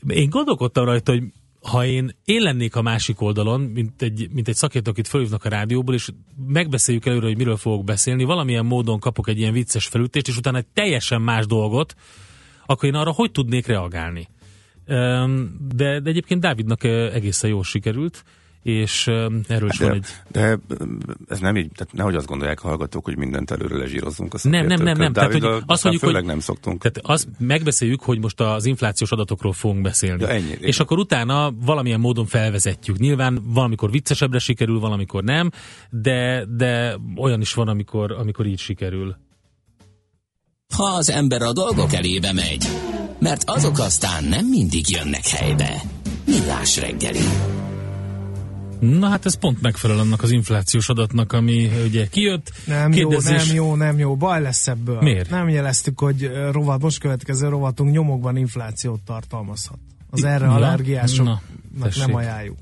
[0.07, 1.23] én gondolkodtam rajta, hogy
[1.61, 5.49] ha én, én lennék a másik oldalon, mint egy, mint egy szakértő, akit fölhívnak a
[5.49, 6.09] rádióból, és
[6.47, 10.57] megbeszéljük előre, hogy miről fogok beszélni, valamilyen módon kapok egy ilyen vicces felütést, és utána
[10.57, 11.95] egy teljesen más dolgot,
[12.65, 14.27] akkor én arra hogy tudnék reagálni?
[15.75, 18.23] De, de egyébként Dávidnak egészen jól sikerült,
[18.67, 19.07] és
[19.47, 20.05] erről is de, van egy...
[20.31, 20.59] de
[21.27, 24.65] ez nem így, tehát nehogy azt gondolják a hallgatók, hogy mindent előre lezsírozzunk a Nem,
[24.65, 25.13] nem, nem, nem.
[25.13, 26.81] Tehát, hogy azt mondjuk, főleg hogy, nem szoktunk.
[26.81, 30.21] Tehát azt megbeszéljük, hogy most az inflációs adatokról fogunk beszélni.
[30.21, 32.97] Ja, ennyi, és akkor utána valamilyen módon felvezetjük.
[32.97, 35.51] Nyilván valamikor viccesebbre sikerül, valamikor nem,
[35.89, 39.15] de, de olyan is van, amikor, amikor így sikerül.
[40.75, 42.67] Ha az ember a dolgok elébe megy,
[43.19, 45.81] mert azok aztán nem mindig jönnek helybe.
[46.25, 47.19] Millás reggeli.
[48.79, 52.51] Na hát ez pont megfelel annak az inflációs adatnak, ami ugye kijött.
[52.65, 54.15] Nem Kérdezés- jó, nem jó, nem jó.
[54.15, 55.01] Baj lesz ebből.
[55.01, 55.29] Miért?
[55.29, 59.77] Nem jeleztük, hogy rovat, most következő rovatunk nyomokban inflációt tartalmazhat.
[60.09, 61.41] Az erre Na, allergiásoknak
[61.79, 62.57] na, nem ajánljuk.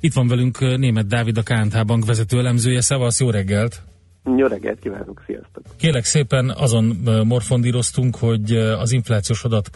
[0.00, 2.80] Itt van velünk német Dávid, a KNH Bank vezető elemzője.
[2.80, 3.82] Szevasz, jó reggelt!
[4.24, 5.62] Jó reggelt kívánok, sziasztok!
[5.76, 6.84] Kélek szépen azon
[7.26, 9.70] morfondíroztunk, hogy az inflációs adat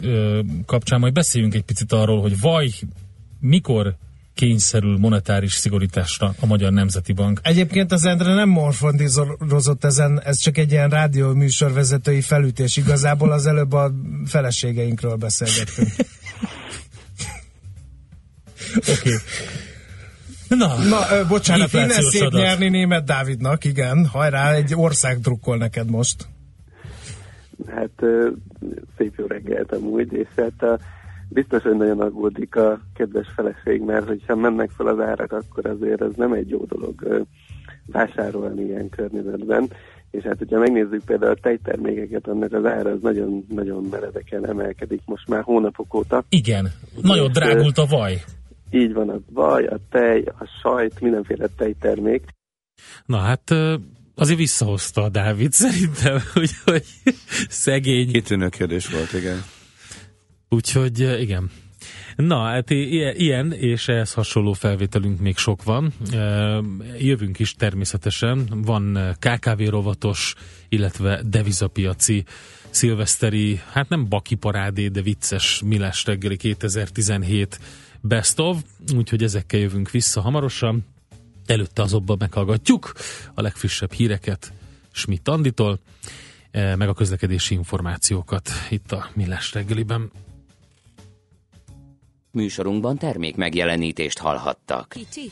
[0.65, 2.69] kapcsán majd beszéljünk egy picit arról, hogy vaj,
[3.39, 3.95] mikor
[4.33, 7.39] kényszerül monetáris szigorításra a Magyar Nemzeti Bank.
[7.43, 12.77] Egyébként az Endre nem morfondírozott ezen, ez csak egy ilyen rádió műsorvezetői felütés.
[12.77, 13.91] Igazából az előbb a
[14.25, 15.89] feleségeinkről beszélgettünk.
[18.77, 18.91] Oké.
[18.91, 19.15] Okay.
[20.47, 22.41] Na, Na, ö, bocsánat, inflációs szép adat.
[22.41, 24.05] nyerni német Dávidnak, igen.
[24.05, 26.27] Hajrá, egy ország drukkol neked most.
[27.67, 28.29] Hát ö,
[28.97, 30.79] szép jó reggelt amúgy, és hát a,
[31.29, 36.01] biztos, hogy nagyon aggódik a kedves feleség, mert hogyha mennek fel az árak, akkor azért
[36.01, 37.19] ez nem egy jó dolog ö,
[37.85, 39.69] vásárolni ilyen környezetben.
[40.11, 45.01] És hát, hogyha megnézzük például a tejtermékeket, annak az ára az nagyon, nagyon meredeken emelkedik
[45.05, 46.23] most már hónapok óta.
[46.29, 46.71] Igen,
[47.01, 48.23] nagyon És, drágult a vaj.
[48.71, 52.23] Így van, a vaj, a tej, a sajt, mindenféle tejtermék.
[53.05, 53.53] Na hát
[54.15, 56.83] azért visszahozta a Dávid szerintem, hogy, hogy
[57.49, 58.11] szegény.
[58.11, 59.43] Kitűnő kérdés volt, igen.
[60.49, 61.49] Úgyhogy igen.
[62.15, 65.93] Na, hát ilyen és ehhez hasonló felvételünk még sok van.
[66.99, 68.47] Jövünk is természetesen.
[68.49, 70.35] Van KKV rovatos,
[70.69, 72.23] illetve devizapiaci
[72.69, 77.59] szilveszteri, hát nem baki parádé, de vicces Milás reggeli 2017
[78.01, 78.63] best of,
[78.95, 80.85] úgyhogy ezekkel jövünk vissza hamarosan.
[81.45, 82.93] Előtte azonban meghallgatjuk
[83.33, 84.53] a legfrissebb híreket
[84.91, 85.79] Schmidt Anditól,
[86.51, 90.11] eh, meg a közlekedési információkat itt a Millás reggeliben.
[92.31, 94.89] Műsorunkban termék megjelenítést hallhattak.
[94.89, 95.31] Kicsi,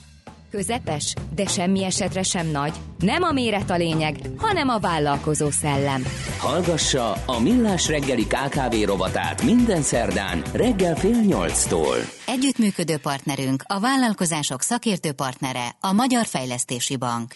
[0.55, 2.73] közepes, de semmi esetre sem nagy.
[2.97, 6.05] Nem a méret a lényeg, hanem a vállalkozó szellem.
[6.37, 11.95] Hallgassa a Millás reggeli KKV rovatát minden szerdán reggel fél nyolctól.
[12.27, 17.35] Együttműködő partnerünk, a vállalkozások szakértő partnere, a Magyar Fejlesztési Bank.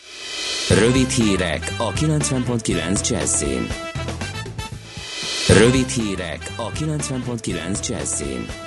[0.69, 3.67] Rövid hírek a 90.9 Jazzin.
[5.47, 8.66] Rövid hírek a 90.9 Jazzin.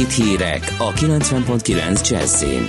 [0.00, 2.66] Rövid hírek a 90.9 Jazzin.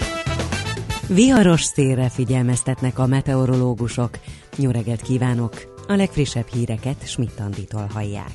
[1.08, 4.10] Viharos szélre figyelmeztetnek a meteorológusok.
[4.58, 4.70] Jó
[5.04, 5.76] kívánok!
[5.88, 7.42] A legfrissebb híreket schmidt
[7.90, 8.32] hallják.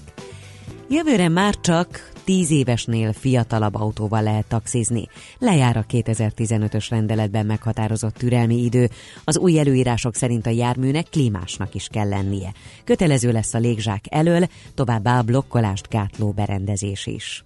[0.88, 5.09] Jövőre már csak 10 évesnél fiatalabb autóval lehet taxizni.
[5.38, 8.90] Lejár a 2015-ös rendeletben meghatározott türelmi idő.
[9.24, 12.53] Az új előírások szerint a járműnek klímásnak is kell lennie.
[12.84, 17.44] Kötelező lesz a légzsák elől, továbbá a blokkolást gátló berendezés is.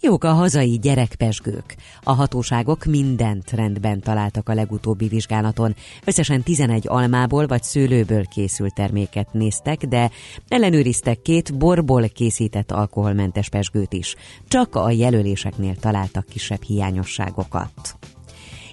[0.00, 1.76] Jók a hazai gyerekpesgők.
[2.02, 5.74] A hatóságok mindent rendben találtak a legutóbbi vizsgálaton.
[6.04, 10.10] Összesen 11 almából vagy szőlőből készült terméket néztek, de
[10.48, 14.14] ellenőriztek két borból készített alkoholmentes pesgőt is.
[14.48, 17.96] Csak a jelöléseknél találtak kisebb hiányosságokat.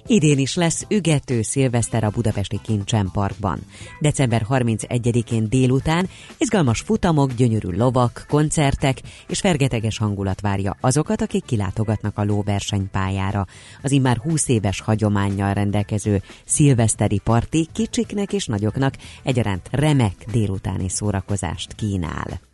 [0.06, 3.58] Idén is lesz ügető szilveszter a budapesti Kincsen Parkban.
[4.00, 8.98] December 31-én délután izgalmas futamok, gyönyörű lovak, koncertek
[9.28, 13.46] és fergeteges hangulat várja azokat, akik kilátogatnak a lóversenypályára.
[13.82, 21.74] Az immár 20 éves hagyományjal rendelkező szilveszteri parti kicsiknek és nagyoknak egyaránt remek délutáni szórakozást
[21.74, 22.51] kínál.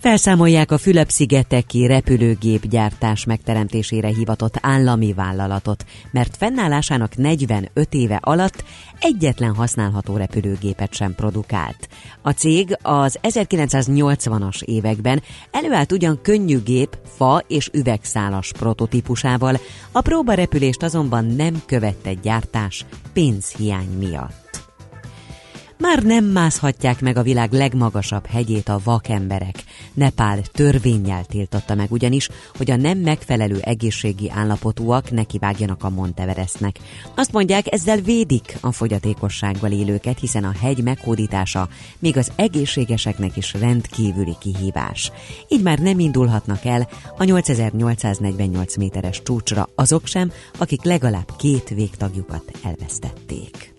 [0.00, 8.64] Felszámolják a Fülöp-szigeteki repülőgépgyártás megteremtésére hivatott állami vállalatot, mert fennállásának 45 éve alatt
[9.00, 11.88] egyetlen használható repülőgépet sem produkált.
[12.22, 19.58] A cég az 1980-as években előállt ugyan könnyű gép, fa és üvegszálas prototípusával,
[19.92, 24.47] a próbarepülést azonban nem követte gyártás pénzhiány miatt.
[25.78, 29.64] Már nem mászhatják meg a világ legmagasabb hegyét a vakemberek.
[29.94, 36.78] Nepál törvényjel tiltotta meg ugyanis, hogy a nem megfelelő egészségi állapotúak nekivágjanak a Monteverestnek.
[37.14, 41.68] Azt mondják, ezzel védik a fogyatékossággal élőket, hiszen a hegy meghódítása
[41.98, 45.12] még az egészségeseknek is rendkívüli kihívás.
[45.48, 52.44] Így már nem indulhatnak el a 8848 méteres csúcsra azok sem, akik legalább két végtagjukat
[52.64, 53.76] elvesztették.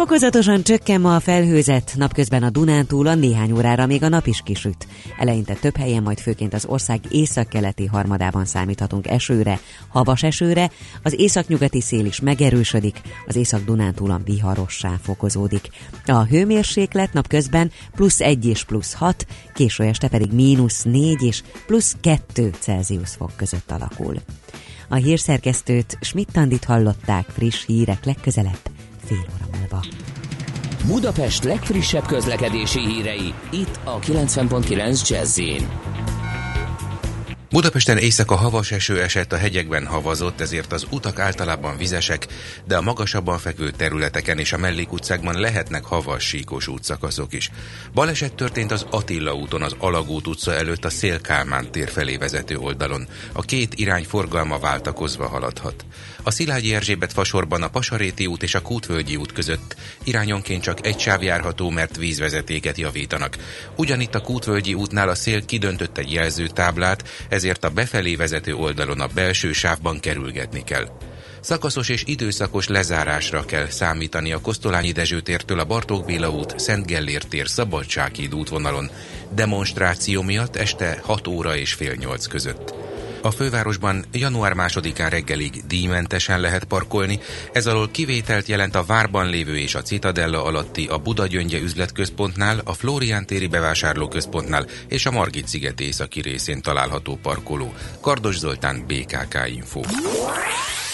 [0.00, 4.86] Fokozatosan csökken ma a felhőzet, napközben a Dunántúlon néhány órára még a nap is kisüt.
[5.18, 10.70] Eleinte több helyen, majd főként az ország északkeleti harmadában számíthatunk esőre, havas esőre,
[11.02, 15.68] az északnyugati szél is megerősödik, az észak-Dunántúlon viharossá fokozódik.
[16.06, 21.96] A hőmérséklet napközben plusz 1 és plusz 6, késő este pedig mínusz 4 és plusz
[22.00, 24.16] 2 Celsius fok között alakul.
[24.88, 28.60] A hírszerkesztőt Schmidt-Tandit hallották friss hírek legközelebb
[29.04, 29.39] fél óra.
[30.86, 35.40] Budapest legfrissebb közlekedési hírei, itt a 90.9 jazz
[37.50, 42.26] Budapesten éjszaka havas eső esett, a hegyekben havazott, ezért az utak általában vizesek,
[42.64, 47.50] de a magasabban fekvő területeken és a mellékutcákban lehetnek havas síkos útszakaszok is.
[47.94, 53.06] Baleset történt az Attila úton, az Alagút utca előtt a Szélkálmán tér felé vezető oldalon.
[53.32, 55.84] A két irány forgalma váltakozva haladhat.
[56.22, 60.98] A Szilágyi Erzsébet fasorban a Pasaréti út és a Kútvölgyi út között irányonként csak egy
[60.98, 63.36] sáv járható, mert vízvezetéket javítanak.
[63.76, 69.06] Ugyanitt a Kútvölgyi útnál a szél kidöntött egy jelzőtáblát, ezért a befelé vezető oldalon a
[69.06, 70.88] belső sávban kerülgetni kell.
[71.40, 76.86] Szakaszos és időszakos lezárásra kell számítani a Kosztolányi Dezső tértől a Bartók Béla út, Szent
[76.86, 78.90] Gellért tér Szabadsághíd útvonalon.
[79.34, 82.74] Demonstráció miatt este 6 óra és fél 8 között.
[83.22, 87.20] A fővárosban január másodikán reggelig díjmentesen lehet parkolni,
[87.52, 92.60] ez alól kivételt jelent a Várban lévő és a Citadella alatti a Buda Gyöngye üzletközpontnál,
[92.64, 97.72] a Florián téri bevásárlóközpontnál és a Margit sziget északi részén található parkoló.
[98.00, 99.80] Kardos Zoltán, BKK Info.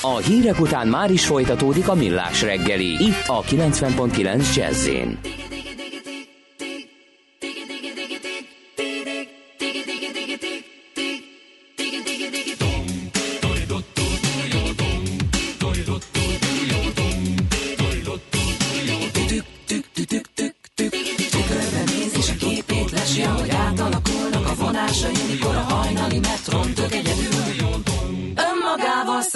[0.00, 4.88] A hírek után már is folytatódik a millás reggeli, itt a 90.9 jazz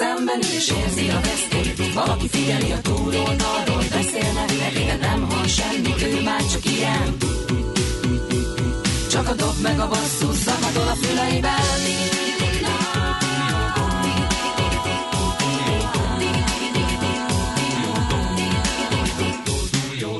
[0.01, 1.93] szemben ül és érzi a vesztét.
[1.93, 7.17] Valaki figyeli a túloldalról, beszélnek neki, de nem hall semmit, ő már csak ilyen.
[9.11, 11.59] Csak a dob meg a basszus szabadul a füleiben.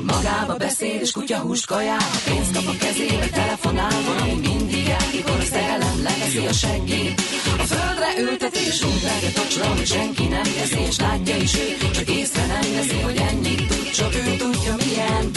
[0.06, 5.38] Magába beszél és kutyahúst kajál A pénzt kap a kezébe, telefonál Valami mindig el, mikor
[5.40, 7.20] a szerelem leveszi a seggét.
[7.62, 9.04] A földre ülteti és úgy
[9.42, 13.16] a csra, hogy senki nem teszi És látja is ő, csak észre nem veszi Hogy
[13.30, 15.30] ennyit tud, csak ő tudja milyen.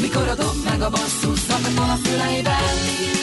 [0.00, 3.19] Mikor a dob meg a basszus Zakatol a füleiben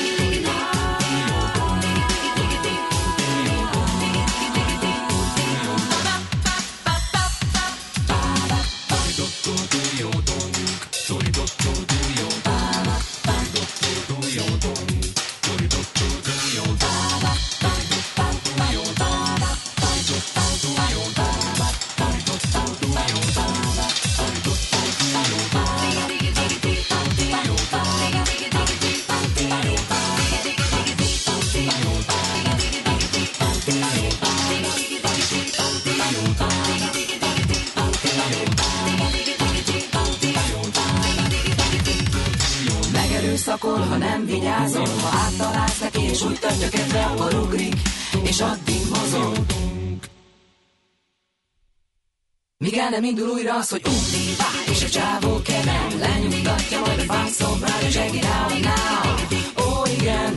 [53.00, 57.82] nem indul újra az, hogy uti, bá, és a csávó kemen Lenyugtatja majd a fászomrát,
[57.82, 60.36] és egész now, now Ó, igen.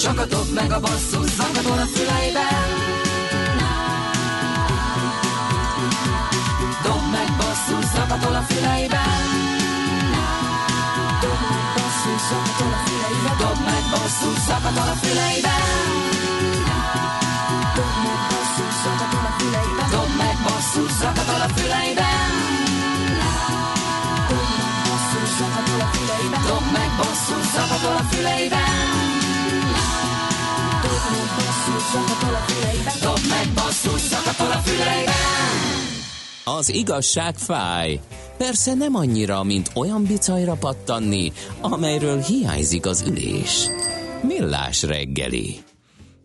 [0.00, 2.68] Csak a dob meg a basszus Zakatol a füleiben.
[6.84, 9.22] Dob meg basszus Zakatol a füleiben.
[11.20, 16.01] Dob meg basszus Zakatol a füleiben Dob meg basszus Zakatol a füleiben
[27.82, 28.60] Zakatol a füleiben
[33.54, 35.14] basszus Zakatol a füleiben
[36.44, 38.00] Az igazság fáj.
[38.36, 43.68] Persze nem annyira, mint olyan bicajra pattanni, amelyről hiányzik az ülés.
[44.20, 45.62] Millás reggeli.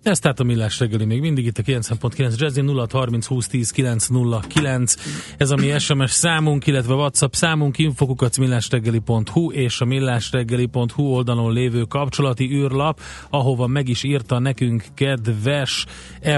[0.07, 3.71] Ez tehát a Millás reggeli még mindig itt a 90.9 Jazzy 0 30 20 10
[3.71, 4.95] 909.
[5.37, 11.83] Ez a mi SMS számunk, illetve WhatsApp számunk infokukat millásreggeli.hu és a millásreggeli.hu oldalon lévő
[11.83, 12.99] kapcsolati űrlap,
[13.29, 15.85] ahova meg is írta nekünk kedves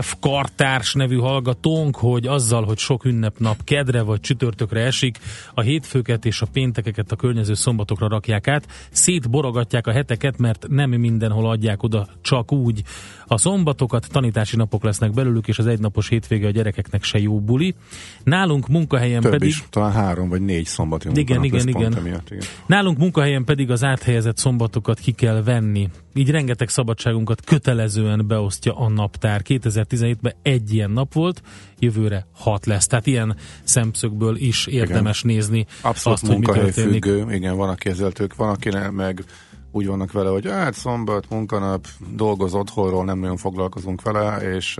[0.01, 0.15] F.
[0.19, 5.17] Kartárs nevű hallgatónk, hogy azzal, hogy sok ünnepnap kedre vagy csütörtökre esik,
[5.53, 10.89] a hétfőket és a péntekeket a környező szombatokra rakják át, szétborogatják a heteket, mert nem
[10.89, 12.83] mindenhol adják oda csak úgy.
[13.31, 17.75] A szombatokat tanítási napok lesznek belőlük, és az egynapos hétvége a gyerekeknek se jó buli.
[18.23, 19.49] Nálunk munkahelyen Több pedig...
[19.49, 21.97] is, talán három vagy négy szombati Igen, igen, igen.
[21.97, 22.43] emiatt, igen.
[22.65, 25.89] Nálunk munkahelyen pedig az áthelyezett szombatokat ki kell venni.
[26.13, 29.41] Így rengeteg szabadságunkat kötelezően beosztja a naptár.
[29.43, 31.41] 2017-ben egy ilyen nap volt,
[31.79, 32.87] jövőre hat lesz.
[32.87, 35.35] Tehát ilyen szemszögből is érdemes Igen.
[35.35, 37.05] nézni Abszolút azt, hogy mi történik.
[37.05, 39.23] függő, igen, van aki ezzel tök, van aki ne- meg
[39.71, 44.79] úgy vannak vele, hogy hát szombat, munkanap, dolgoz otthonról, nem nagyon foglalkozunk vele, és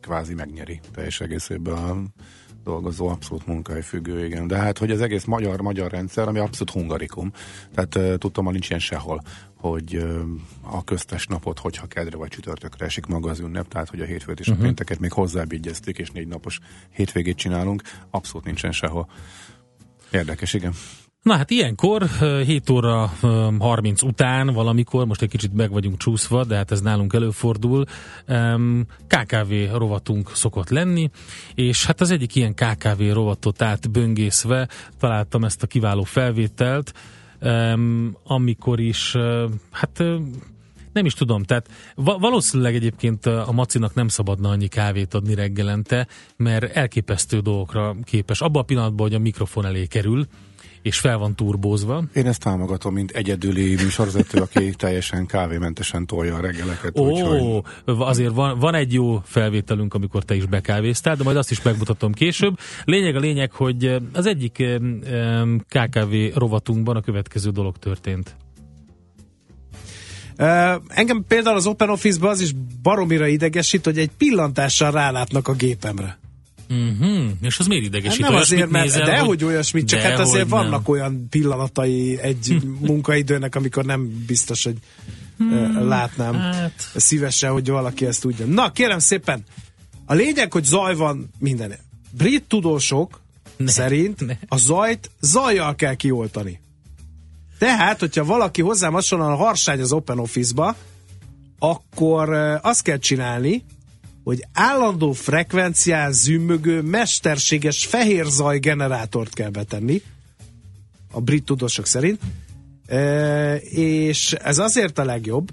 [0.00, 1.96] kvázi megnyeri teljes egészében a
[2.64, 4.46] dolgozó abszolút munkahely függő, igen.
[4.46, 7.32] De hát, hogy az egész magyar-magyar rendszer, ami abszolút hungarikum,
[7.74, 9.22] tehát uh, tudtam, hogy nincs ilyen sehol,
[9.56, 10.20] hogy uh,
[10.60, 14.40] a köztes napot, hogyha kedre vagy csütörtökre esik maga az ünnep, tehát hogy a hétfőt
[14.40, 14.60] és Mhm.
[14.60, 16.58] a pénteket még hozzábígyezték, és négy napos
[16.90, 19.08] hétvégét csinálunk, abszolút nincsen sehol.
[20.10, 20.72] Érdekes, igen.
[21.22, 25.96] Na hát ilyenkor, ö, 7 óra ö, 30 után valamikor, most egy kicsit meg vagyunk
[25.96, 27.84] csúszva, de hát ez nálunk előfordul,
[29.06, 31.10] KKV rovatunk szokott lenni,
[31.54, 34.68] és hát az egyik ilyen KKV rovatot átböngészve
[34.98, 36.92] találtam ezt a kiváló felvételt,
[38.24, 39.16] amikor is,
[39.70, 40.02] hát
[40.92, 46.06] nem is tudom, tehát va- valószínűleg egyébként a Macinak nem szabadna annyi kávét adni reggelente,
[46.36, 48.40] mert elképesztő dolgokra képes.
[48.40, 50.26] Abban a pillanatban, hogy a mikrofon elé kerül,
[50.82, 52.04] és fel van turbózva.
[52.14, 56.98] Én ezt támogatom, mint egyedüli műsorvezető, aki teljesen kávémentesen tolja a reggeleket.
[56.98, 61.50] Ó, úgyhogy- azért van, van egy jó felvételünk, amikor te is bekávéztál, de majd azt
[61.50, 62.58] is megmutatom később.
[62.84, 68.36] Lényeg a lényeg, hogy az egyik em, KKV rovatunkban a következő dolog történt.
[70.38, 72.52] Uh, engem például az Open Office-ban az is
[72.82, 76.18] baromira idegesít, hogy egy pillantással rálátnak a gépemre.
[76.70, 77.30] Uh-huh.
[77.40, 78.20] És az miért Hát idegesít?
[78.20, 82.56] nem azért, mert nézel, de hogy olyasmit, csak hát azért vannak olyan pillanatai egy
[82.88, 84.76] munkaidőnek, amikor nem biztos, hogy
[85.38, 86.90] hmm, látnám hát.
[86.96, 88.46] szívesen, hogy valaki ezt tudja.
[88.46, 89.44] Na, kérem szépen,
[90.06, 91.74] a lényeg, hogy zaj van minden.
[92.10, 93.20] Brit tudósok
[93.56, 94.34] ne, szerint ne.
[94.48, 96.60] a zajt zajjal kell kioltani.
[97.58, 100.76] Tehát, hogyha valaki hozzám hasonlóan harsány az Open Office-ba,
[101.58, 102.32] akkor
[102.62, 103.64] azt kell csinálni,
[104.24, 110.02] hogy állandó frekvencián zümmögő, mesterséges fehér zaj generátort kell betenni,
[111.12, 112.20] a brit tudósok szerint,
[112.86, 115.50] e, és ez azért a legjobb,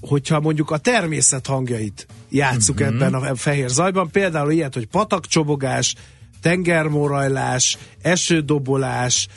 [0.00, 2.88] hogyha mondjuk a természet hangjait játsszuk Mhm.
[2.88, 3.06] uh-huh.
[3.06, 5.94] ebben a fehér zajban, például ilyet, hogy patakcsobogás,
[6.42, 9.28] tengermorajlás, esődobolás,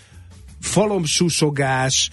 [0.61, 2.09] falomsusogás,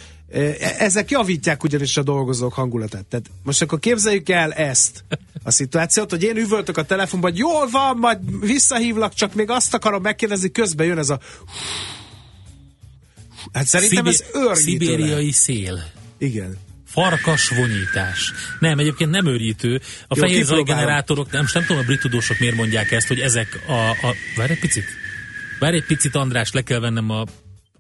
[0.78, 3.04] ezek javítják ugyanis a dolgozók hangulatát.
[3.04, 5.04] Tehát most akkor képzeljük el ezt
[5.42, 9.74] a szituációt, hogy én üvöltök a telefonban, hogy jól van, majd visszahívlak, csak még azt
[9.74, 11.20] akarom megkérdezni, közben jön ez a
[13.52, 14.54] Hát szerintem ez őrjítő.
[14.60, 15.84] Szibériai szél.
[16.18, 16.56] Igen.
[16.86, 18.32] Farkas vonyítás.
[18.60, 19.80] Nem, egyébként nem őrítő.
[20.08, 23.90] A fehér zajgenerátorok, nem, nem tudom, a brit tudósok miért mondják ezt, hogy ezek a...
[23.90, 24.84] a várj egy picit.
[25.58, 27.24] Várj egy picit, András, le kell vennem a...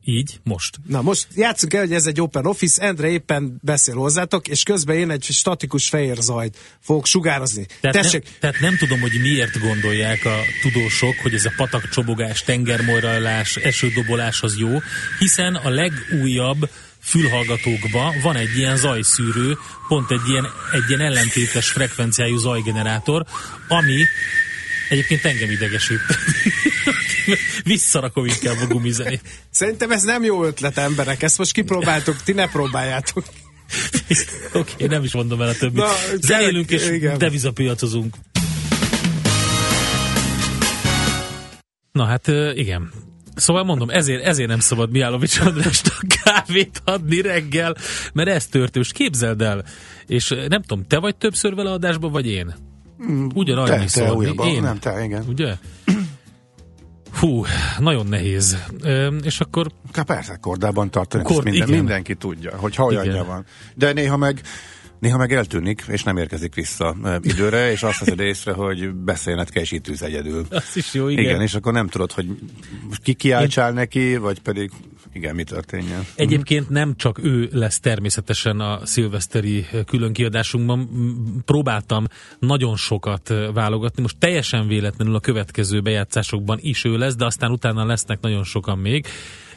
[0.08, 0.76] Így, most.
[0.86, 4.96] Na most játsszuk el, hogy ez egy open office, Endre éppen beszél hozzátok, és közben
[4.96, 7.66] én egy statikus fehér zajt fogok sugározni.
[7.80, 12.42] Tehát Tessék, nem, tehát nem tudom, hogy miért gondolják a tudósok, hogy ez a patakcsobogás,
[12.42, 14.78] tengermorajlás, esődobolás az jó,
[15.18, 22.36] hiszen a legújabb fülhallgatókban van egy ilyen zajszűrő, pont egy ilyen, egy ilyen ellentétes frekvenciájú
[22.36, 23.24] zajgenerátor,
[23.68, 24.04] ami
[24.88, 26.00] Egyébként engem idegesít.
[27.64, 29.20] Visszarakom inkább a gumizenét.
[29.50, 31.22] Szerintem ez nem jó ötlet, emberek.
[31.22, 33.24] Ezt most kipróbáltuk, ti ne próbáljátok.
[34.52, 35.76] Oké, okay, nem is mondom el a többit.
[35.76, 35.88] Na,
[36.20, 37.18] Zenélünk és igen.
[37.18, 38.14] devizapiacozunk.
[41.92, 42.90] Na hát igen.
[43.34, 47.76] Szóval mondom, ezért, ezért nem szabad Miálovics Andrásnak kávét adni reggel,
[48.12, 48.92] mert ez történt.
[48.92, 49.64] Képzeld el,
[50.06, 52.54] és nem tudom, te vagy többször vele adásban, vagy én?
[53.34, 54.48] Ugyan te, te újabban.
[54.48, 54.62] Én?
[54.62, 55.24] Nem, te, igen.
[55.28, 55.54] Ugye?
[57.18, 57.44] Hú,
[57.78, 58.56] nagyon nehéz.
[58.82, 59.66] Ö, és akkor...
[60.06, 61.78] Persze, kordában tartani, Kord- minden, igen.
[61.78, 63.26] mindenki tudja, hogy ha olyanja Igen.
[63.26, 63.44] van.
[63.74, 64.40] De néha meg
[64.98, 69.50] Néha meg eltűnik, és nem érkezik vissza e, időre, és azt veszed észre, hogy beszélned
[69.50, 70.46] kell, és itt ülsz egyedül.
[70.50, 71.24] Az is jó, igen.
[71.24, 72.26] Igen, és akkor nem tudod, hogy
[73.02, 74.70] ki kiáltsál neki, vagy pedig
[75.16, 76.06] igen, mi történjen.
[76.14, 80.88] Egyébként nem csak ő lesz természetesen a szilveszteri különkiadásunkban.
[81.44, 82.06] Próbáltam
[82.38, 84.02] nagyon sokat eh, válogatni.
[84.02, 88.78] Most teljesen véletlenül a következő bejátszásokban is ő lesz, de aztán utána lesznek nagyon sokan
[88.78, 89.06] még.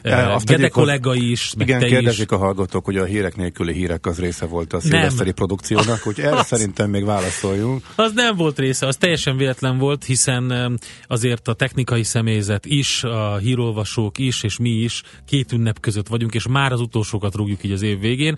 [0.02, 1.92] E, azt Gede tegyük, hogy- kollega is, meg Igen, te is.
[1.92, 6.24] kérdezik a hallgatók, hogy a hírek nélküli hírek az része volt a szilveszteri produkciónak, úgyhogy
[6.24, 7.82] erre szerintem még válaszoljunk.
[7.96, 13.36] Az nem volt része, az teljesen véletlen volt, hiszen azért a technikai személyzet is, a
[13.36, 17.72] hírolvasók is, és mi is két ünnep között vagyunk, és már az utolsókat rúgjuk így
[17.72, 18.36] az év végén.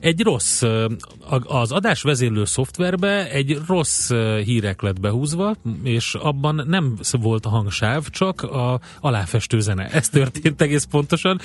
[0.00, 0.62] Egy rossz,
[1.44, 4.10] az adás vezérlő szoftverbe egy rossz
[4.44, 9.86] hírek lett behúzva, és abban nem volt a hangsáv, csak a aláfestő zene.
[9.88, 11.40] Ez történt egész pontosan.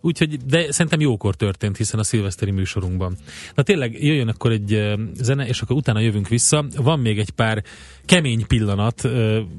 [0.00, 3.16] Úgyhogy, de szerintem jókor történt, hiszen a szilveszteri műsorunkban.
[3.54, 6.64] Na tényleg jöjjön akkor egy zene, és akkor utána jövünk vissza.
[6.76, 7.62] Van még egy pár
[8.04, 9.08] kemény pillanat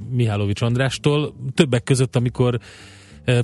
[0.09, 2.59] Mihálovics Andrástól, többek között, amikor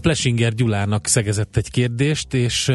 [0.01, 2.71] Plesinger Gyulának szegezett egy kérdést, és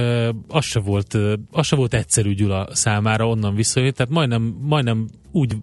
[0.49, 1.18] az se volt,
[1.51, 5.57] az se volt egyszerű Gyula számára onnan visszajött, tehát majdnem, majdnem úgy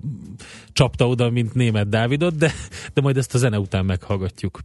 [0.73, 2.53] csapta oda, mint német Dávidot, de,
[2.93, 4.59] de majd ezt a zene után meghallgatjuk.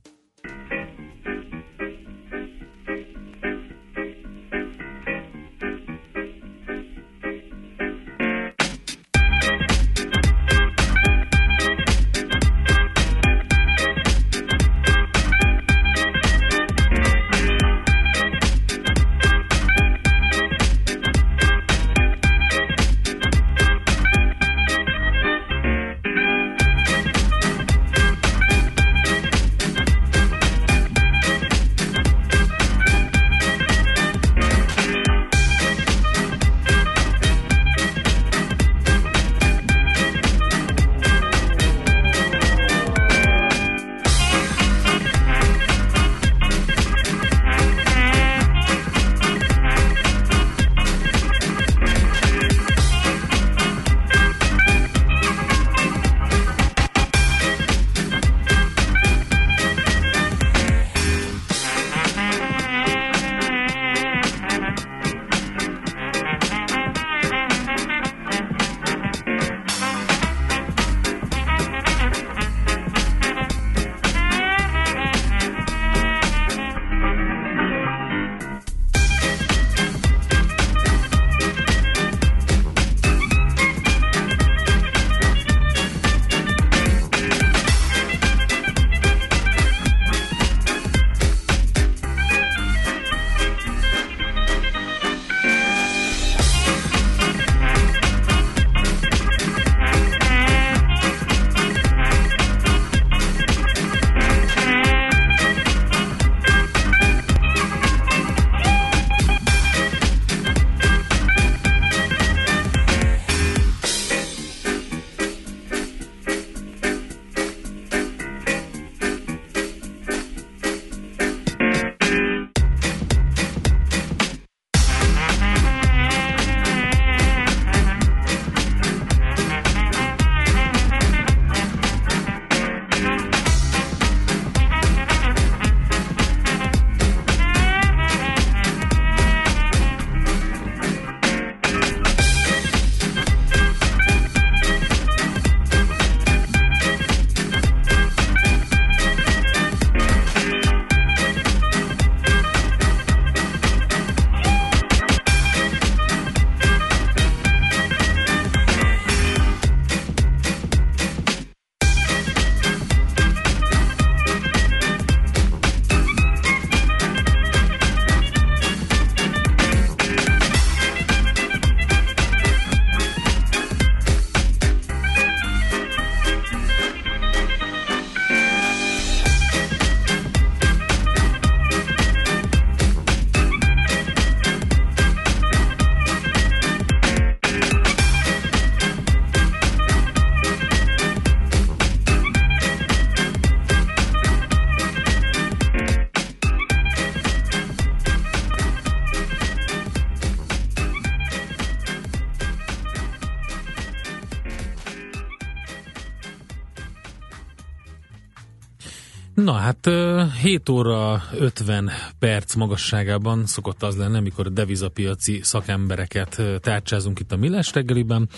[209.34, 216.42] Na hát ö, 7 óra 50 perc magasságában szokott az lenni, amikor a devizapiaci szakembereket
[216.60, 218.28] tárcsázunk itt a Millás reggeliben,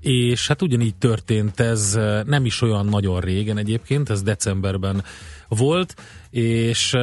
[0.00, 5.04] és hát ugyanígy történt ez nem is olyan nagyon régen egyébként, ez decemberben
[5.48, 5.94] volt,
[6.30, 6.96] és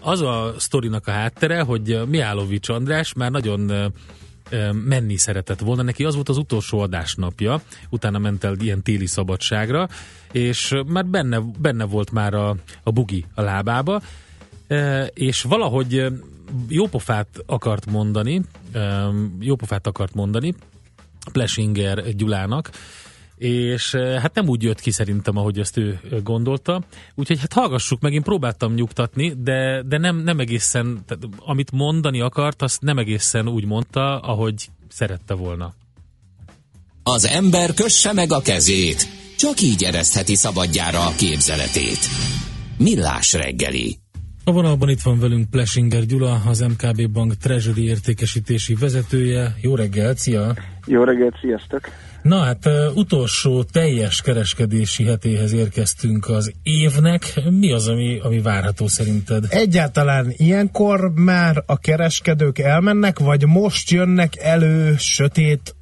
[0.00, 3.92] az a sztorinak a háttere, hogy Miálovics András már nagyon
[4.72, 5.82] menni szeretett volna.
[5.82, 7.60] Neki az volt az utolsó adásnapja,
[7.90, 9.88] utána ment el ilyen téli szabadságra,
[10.36, 14.02] és már benne, benne volt már a, a bugi a lábába,
[15.14, 16.06] és valahogy
[16.68, 18.42] jópofát akart mondani,
[19.40, 20.54] jópofát akart mondani
[21.32, 22.70] Plesinger Gyulának,
[23.36, 26.82] és hát nem úgy jött ki szerintem, ahogy ezt ő gondolta.
[27.14, 32.20] Úgyhogy hát hallgassuk meg, én próbáltam nyugtatni, de, de nem, nem egészen, tehát, amit mondani
[32.20, 35.74] akart, azt nem egészen úgy mondta, ahogy szerette volna.
[37.02, 41.98] Az ember kösse meg a kezét, csak így eresztheti szabadjára a képzeletét.
[42.78, 43.96] Millás reggeli.
[44.44, 49.54] A vonalban itt van velünk Plesinger Gyula, az MKB Bank Treasury értékesítési vezetője.
[49.60, 50.54] Jó reggelt, szia!
[50.86, 51.80] Jó reggelt, sziasztok!
[52.22, 57.40] Na hát utolsó teljes kereskedési hetéhez érkeztünk az évnek.
[57.50, 59.44] Mi az, ami, ami várható szerinted?
[59.48, 65.75] Egyáltalán ilyenkor már a kereskedők elmennek, vagy most jönnek elő sötét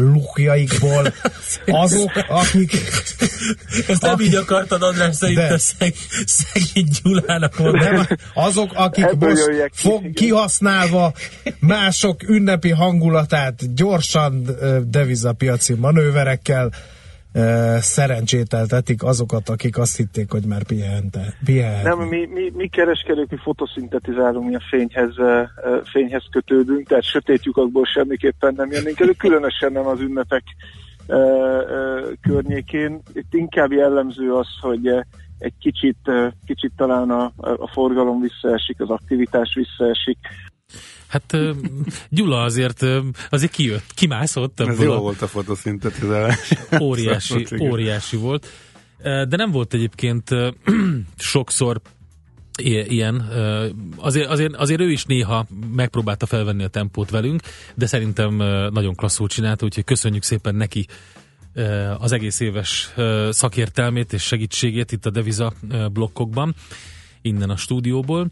[0.00, 1.12] lukjaikból.
[1.82, 2.72] Azok, akik...
[3.88, 5.94] Ezt nem így akartad, András, szerintem szeg,
[6.24, 7.84] szegény Gyulának mondani.
[7.84, 11.12] Nem, azok, akik Ebből most fog, kihasználva
[11.58, 16.70] mások ünnepi hangulatát gyorsan devizapiaci manőverekkel
[17.78, 21.96] szerencsételtetik azokat, akik azt hitték, hogy már pihente, pihenhetnek.
[21.96, 25.14] Nem, mi, mi, mi kereskedők, mi fotoszintetizálunk, mi a fényhez,
[25.84, 30.42] fényhez kötődünk, tehát sötét lyukakból semmiképpen nem jönnénk elő, különösen nem az ünnepek
[32.20, 33.00] környékén.
[33.12, 34.86] Itt inkább jellemző az, hogy
[35.38, 35.98] egy kicsit,
[36.46, 40.18] kicsit talán a, a forgalom visszaesik, az aktivitás visszaesik.
[41.10, 41.36] Hát
[42.08, 42.86] Gyula azért,
[43.30, 46.52] azért kijött, kimászott Ez jó a volt a fotoszintetizálás.
[46.80, 47.70] óriási, Igen.
[47.70, 48.46] óriási volt.
[49.02, 50.30] De nem volt egyébként
[51.16, 51.80] sokszor
[52.62, 53.28] ilyen.
[53.96, 57.42] Azért, azért, azért ő is néha megpróbálta felvenni a tempót velünk,
[57.74, 58.34] de szerintem
[58.72, 60.86] nagyon klasszul csinálta, úgyhogy köszönjük szépen neki
[61.98, 62.94] az egész éves
[63.30, 65.52] szakértelmét és segítségét itt a Deviza
[65.92, 66.54] blokkokban,
[67.22, 68.26] innen a stúdióból.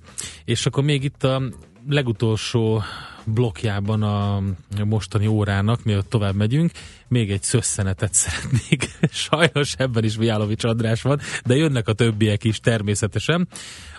[0.45, 1.43] És akkor még itt a
[1.89, 2.83] legutolsó
[3.25, 4.43] blokkjában a
[4.85, 6.71] mostani órának, mielőtt tovább megyünk,
[7.09, 8.91] még egy szösszenetet szeretnék.
[9.29, 13.49] Sajnos ebben is Viálovics András van, de jönnek a többiek is természetesen.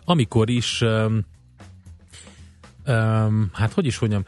[0.06, 1.26] Amikor is, um,
[2.88, 4.24] um, hát hogy is mondjam,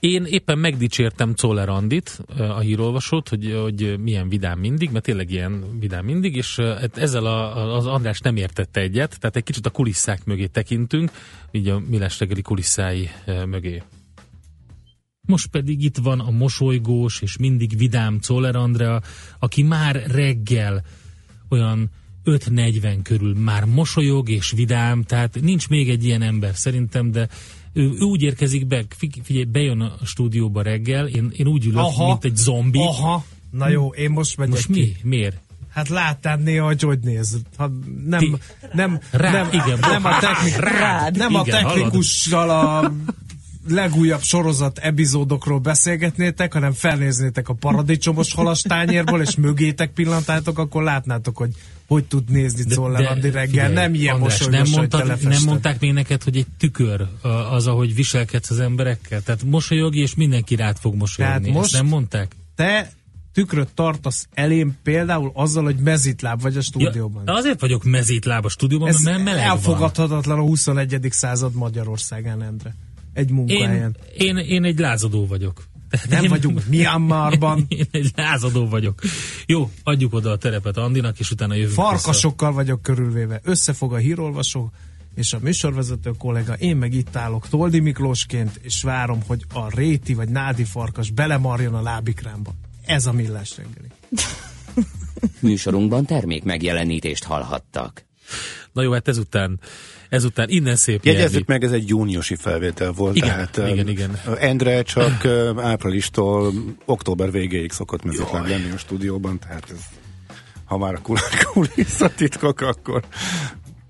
[0.00, 5.78] én éppen megdicsértem Czoller Andit, a hírolvasót, hogy, hogy milyen vidám mindig, mert tényleg ilyen
[5.80, 9.70] vidám mindig, és eh, ezzel a, az András nem értette egyet, tehát egy kicsit a
[9.70, 11.10] kulisszák mögé tekintünk,
[11.50, 13.10] így a Millás reggeli kulisszái
[13.46, 13.82] mögé.
[15.20, 19.02] Most pedig itt van a mosolygós és mindig vidám Czoller Andrea,
[19.38, 20.84] aki már reggel
[21.48, 21.90] olyan
[22.24, 27.28] 5.40 körül már mosolyog és vidám, tehát nincs még egy ilyen ember szerintem, de
[27.78, 31.78] ő, ő úgy érkezik be, fi- figyelj, bejön a stúdióba reggel, én, én úgy ülök,
[31.78, 32.06] Aha.
[32.06, 32.78] mint egy zombi.
[32.78, 34.96] Aha, na jó, én most megyek Most ki.
[35.02, 35.08] mi?
[35.16, 35.40] Miért?
[35.68, 37.38] Hát láttál néha, hogy hogy néz.
[37.56, 37.70] Ha
[38.06, 38.36] nem, Ti-
[38.72, 42.92] nem, Rá, nem, igen, nem a, technik, rád, nem a igen, technikussal a
[43.68, 51.50] legújabb sorozat epizódokról beszélgetnétek, hanem felnéznétek a paradicsomos halastányérból, és mögétek pillantátok, akkor látnátok, hogy
[51.88, 53.46] hogy tud nézni Czoller Andi reggel.
[53.48, 57.06] figyelj, nem ilyen András, mosolygós, nem, mondtad, nem mondták még neked, hogy egy tükör
[57.50, 59.22] az, ahogy viselkedsz az emberekkel?
[59.22, 61.38] Tehát mosolyog, és mindenki rád fog mosolyogni.
[61.40, 62.36] Tehát most- Ezt nem mondták?
[62.54, 62.92] Te
[63.32, 67.22] tükröt tartasz elém például azzal, hogy mezitláb vagy a stúdióban.
[67.26, 69.50] Ja, azért vagyok mezítláb a stúdióban, Ez mert meleg van.
[69.56, 71.06] elfogadhatatlan a 21.
[71.10, 72.74] század Magyarországán, Endre.
[73.12, 73.96] Egy munkahelyen.
[74.18, 75.64] Én, én, én egy lázadó vagyok.
[75.90, 77.64] Tehát Nem én, vagyunk Myanmarban.
[77.68, 79.00] Én egy lázadó vagyok.
[79.46, 81.82] Jó, adjuk oda a terepet Andinak, és utána jövünk vissza.
[81.82, 83.40] Farkasokkal vagyok körülvéve.
[83.44, 84.72] Összefog a hírolvasó
[85.14, 90.14] és a műsorvezető kollega, én meg itt állok Toldi Miklósként, és várom, hogy a réti
[90.14, 92.54] vagy nádi farkas belemarjon a lábikrámba.
[92.84, 93.88] Ez a millás reggeli.
[95.40, 98.07] Műsorunkban termék megjelenítést hallhattak.
[98.72, 99.60] Na jó, hát ezután,
[100.08, 101.44] ezután innen szép Jegyezzük nyelvi.
[101.46, 103.16] meg, ez egy júniusi felvétel volt.
[103.16, 104.20] Igen, tehát, igen, igen.
[104.38, 105.24] Endre csak
[105.56, 106.52] áprilistól
[106.84, 109.80] október végéig szokott mezőtlen lenni a stúdióban, tehát ez,
[110.64, 113.02] ha már a kul- kulisszatitkok, akkor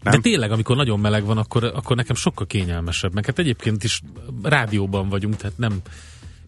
[0.03, 3.15] De tényleg, amikor nagyon meleg van, akkor, akkor nekem sokkal kényelmesebb.
[3.15, 4.03] Meg hát egyébként is
[4.43, 5.81] rádióban vagyunk, tehát nem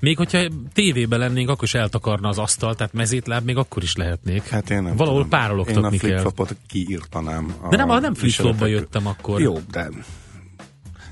[0.00, 4.48] Még hogyha tévében lennénk, akkor is eltakarna az asztal, tehát mezétláb még akkor is lehetnék.
[4.48, 5.38] Hát én nem Valahol tudom.
[5.38, 6.32] Én a párologtatni kell.
[6.68, 7.54] kiírtanám.
[7.60, 9.40] a De nem, nem viseletek- jöttem akkor.
[9.40, 9.88] Jó, de...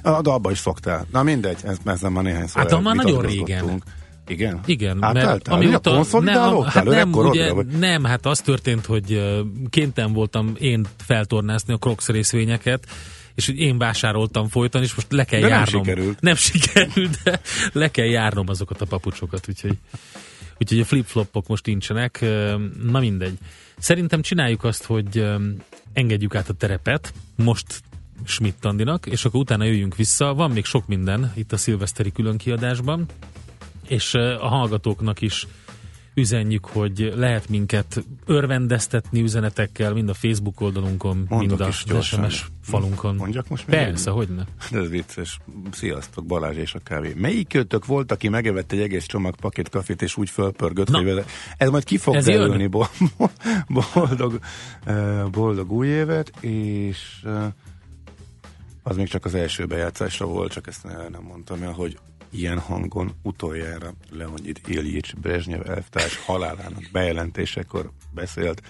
[0.03, 1.07] A, de abba is szoktál.
[1.13, 3.83] Na mindegy, ez, ezzel már néhányszor Hát, már nagyon elvitatkoztunk.
[4.27, 4.61] Igen?
[4.67, 5.55] Igen, Átálltál?
[5.55, 5.91] amióta...
[5.91, 6.73] a konszolidálódtál?
[6.73, 7.67] hát nem, ugye, vagy?
[7.67, 9.41] nem, hát az történt, hogy ö,
[9.71, 12.87] kénytelen voltam én feltornázni a Crocs részvényeket,
[13.39, 15.83] és hogy én vásároltam folyton, és most le kell De nem járnom.
[15.85, 16.21] sikerült.
[16.21, 17.41] Nem sikerült, de
[17.73, 19.79] le kell járnom azokat a papucsokat, úgyhogy,
[20.59, 22.25] úgyhogy a flip-flopok most nincsenek.
[22.83, 23.39] Na mindegy.
[23.77, 25.25] Szerintem csináljuk azt, hogy
[25.93, 27.83] engedjük át a terepet, most
[28.25, 30.35] Schmidt Andinak, és akkor utána jöjjünk vissza.
[30.35, 33.07] Van még sok minden itt a szilveszteri különkiadásban,
[33.89, 35.47] és a hallgatóknak is
[36.19, 42.31] üzenjük, hogy lehet minket örvendeztetni üzenetekkel, mind a Facebook oldalunkon, Mondok mind a gyorsan.
[42.31, 43.15] SMS falunkon.
[43.15, 44.43] Mondjak most még Persze, hogy ne.
[44.71, 45.39] De ez vicces.
[45.71, 47.13] Sziasztok, Balázs és a kávé.
[47.17, 51.25] Melyik kötök volt, aki megevett egy egész csomag pakét kafét, és úgy fölpörgött, hogy vele...
[51.57, 52.91] Ez majd ki fog Ez derülni, bo-
[53.95, 54.39] boldog,
[54.85, 57.53] eh, boldog új évet, és eh,
[58.83, 61.99] az még csak az első bejátszásra volt, csak ezt ne- nem mondtam el, hogy
[62.31, 68.63] ilyen hangon utoljára Leonid Ilyics Brezsnyev elvtárs halálának bejelentésekor beszélt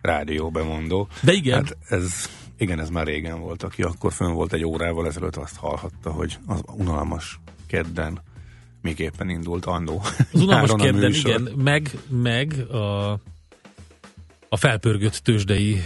[0.00, 1.08] rádióbemondó.
[1.22, 1.54] De igen.
[1.54, 5.56] Hát ez, igen, ez már régen volt, aki akkor fönn volt egy órával ezelőtt, azt
[5.56, 8.20] hallhatta, hogy az unalmas kedden
[8.82, 10.02] miképpen indult annó.
[10.32, 13.12] Az unalmas kedden, igen, meg, meg a,
[14.48, 15.82] a felpörgött tőzsdei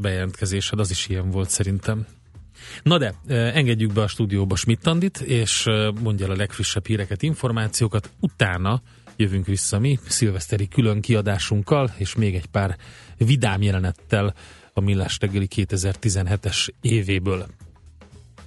[0.00, 2.06] bejelentkezésed, az is ilyen volt szerintem.
[2.82, 5.64] Na de, engedjük be a stúdióba Schmidt-Andit, és
[6.02, 8.82] mondja el a legfrissebb híreket, információkat, utána
[9.16, 12.76] jövünk vissza mi, szilveszteri külön kiadásunkkal, és még egy pár
[13.18, 14.34] vidám jelenettel
[14.72, 17.46] a Millás reggeli 2017-es évéből.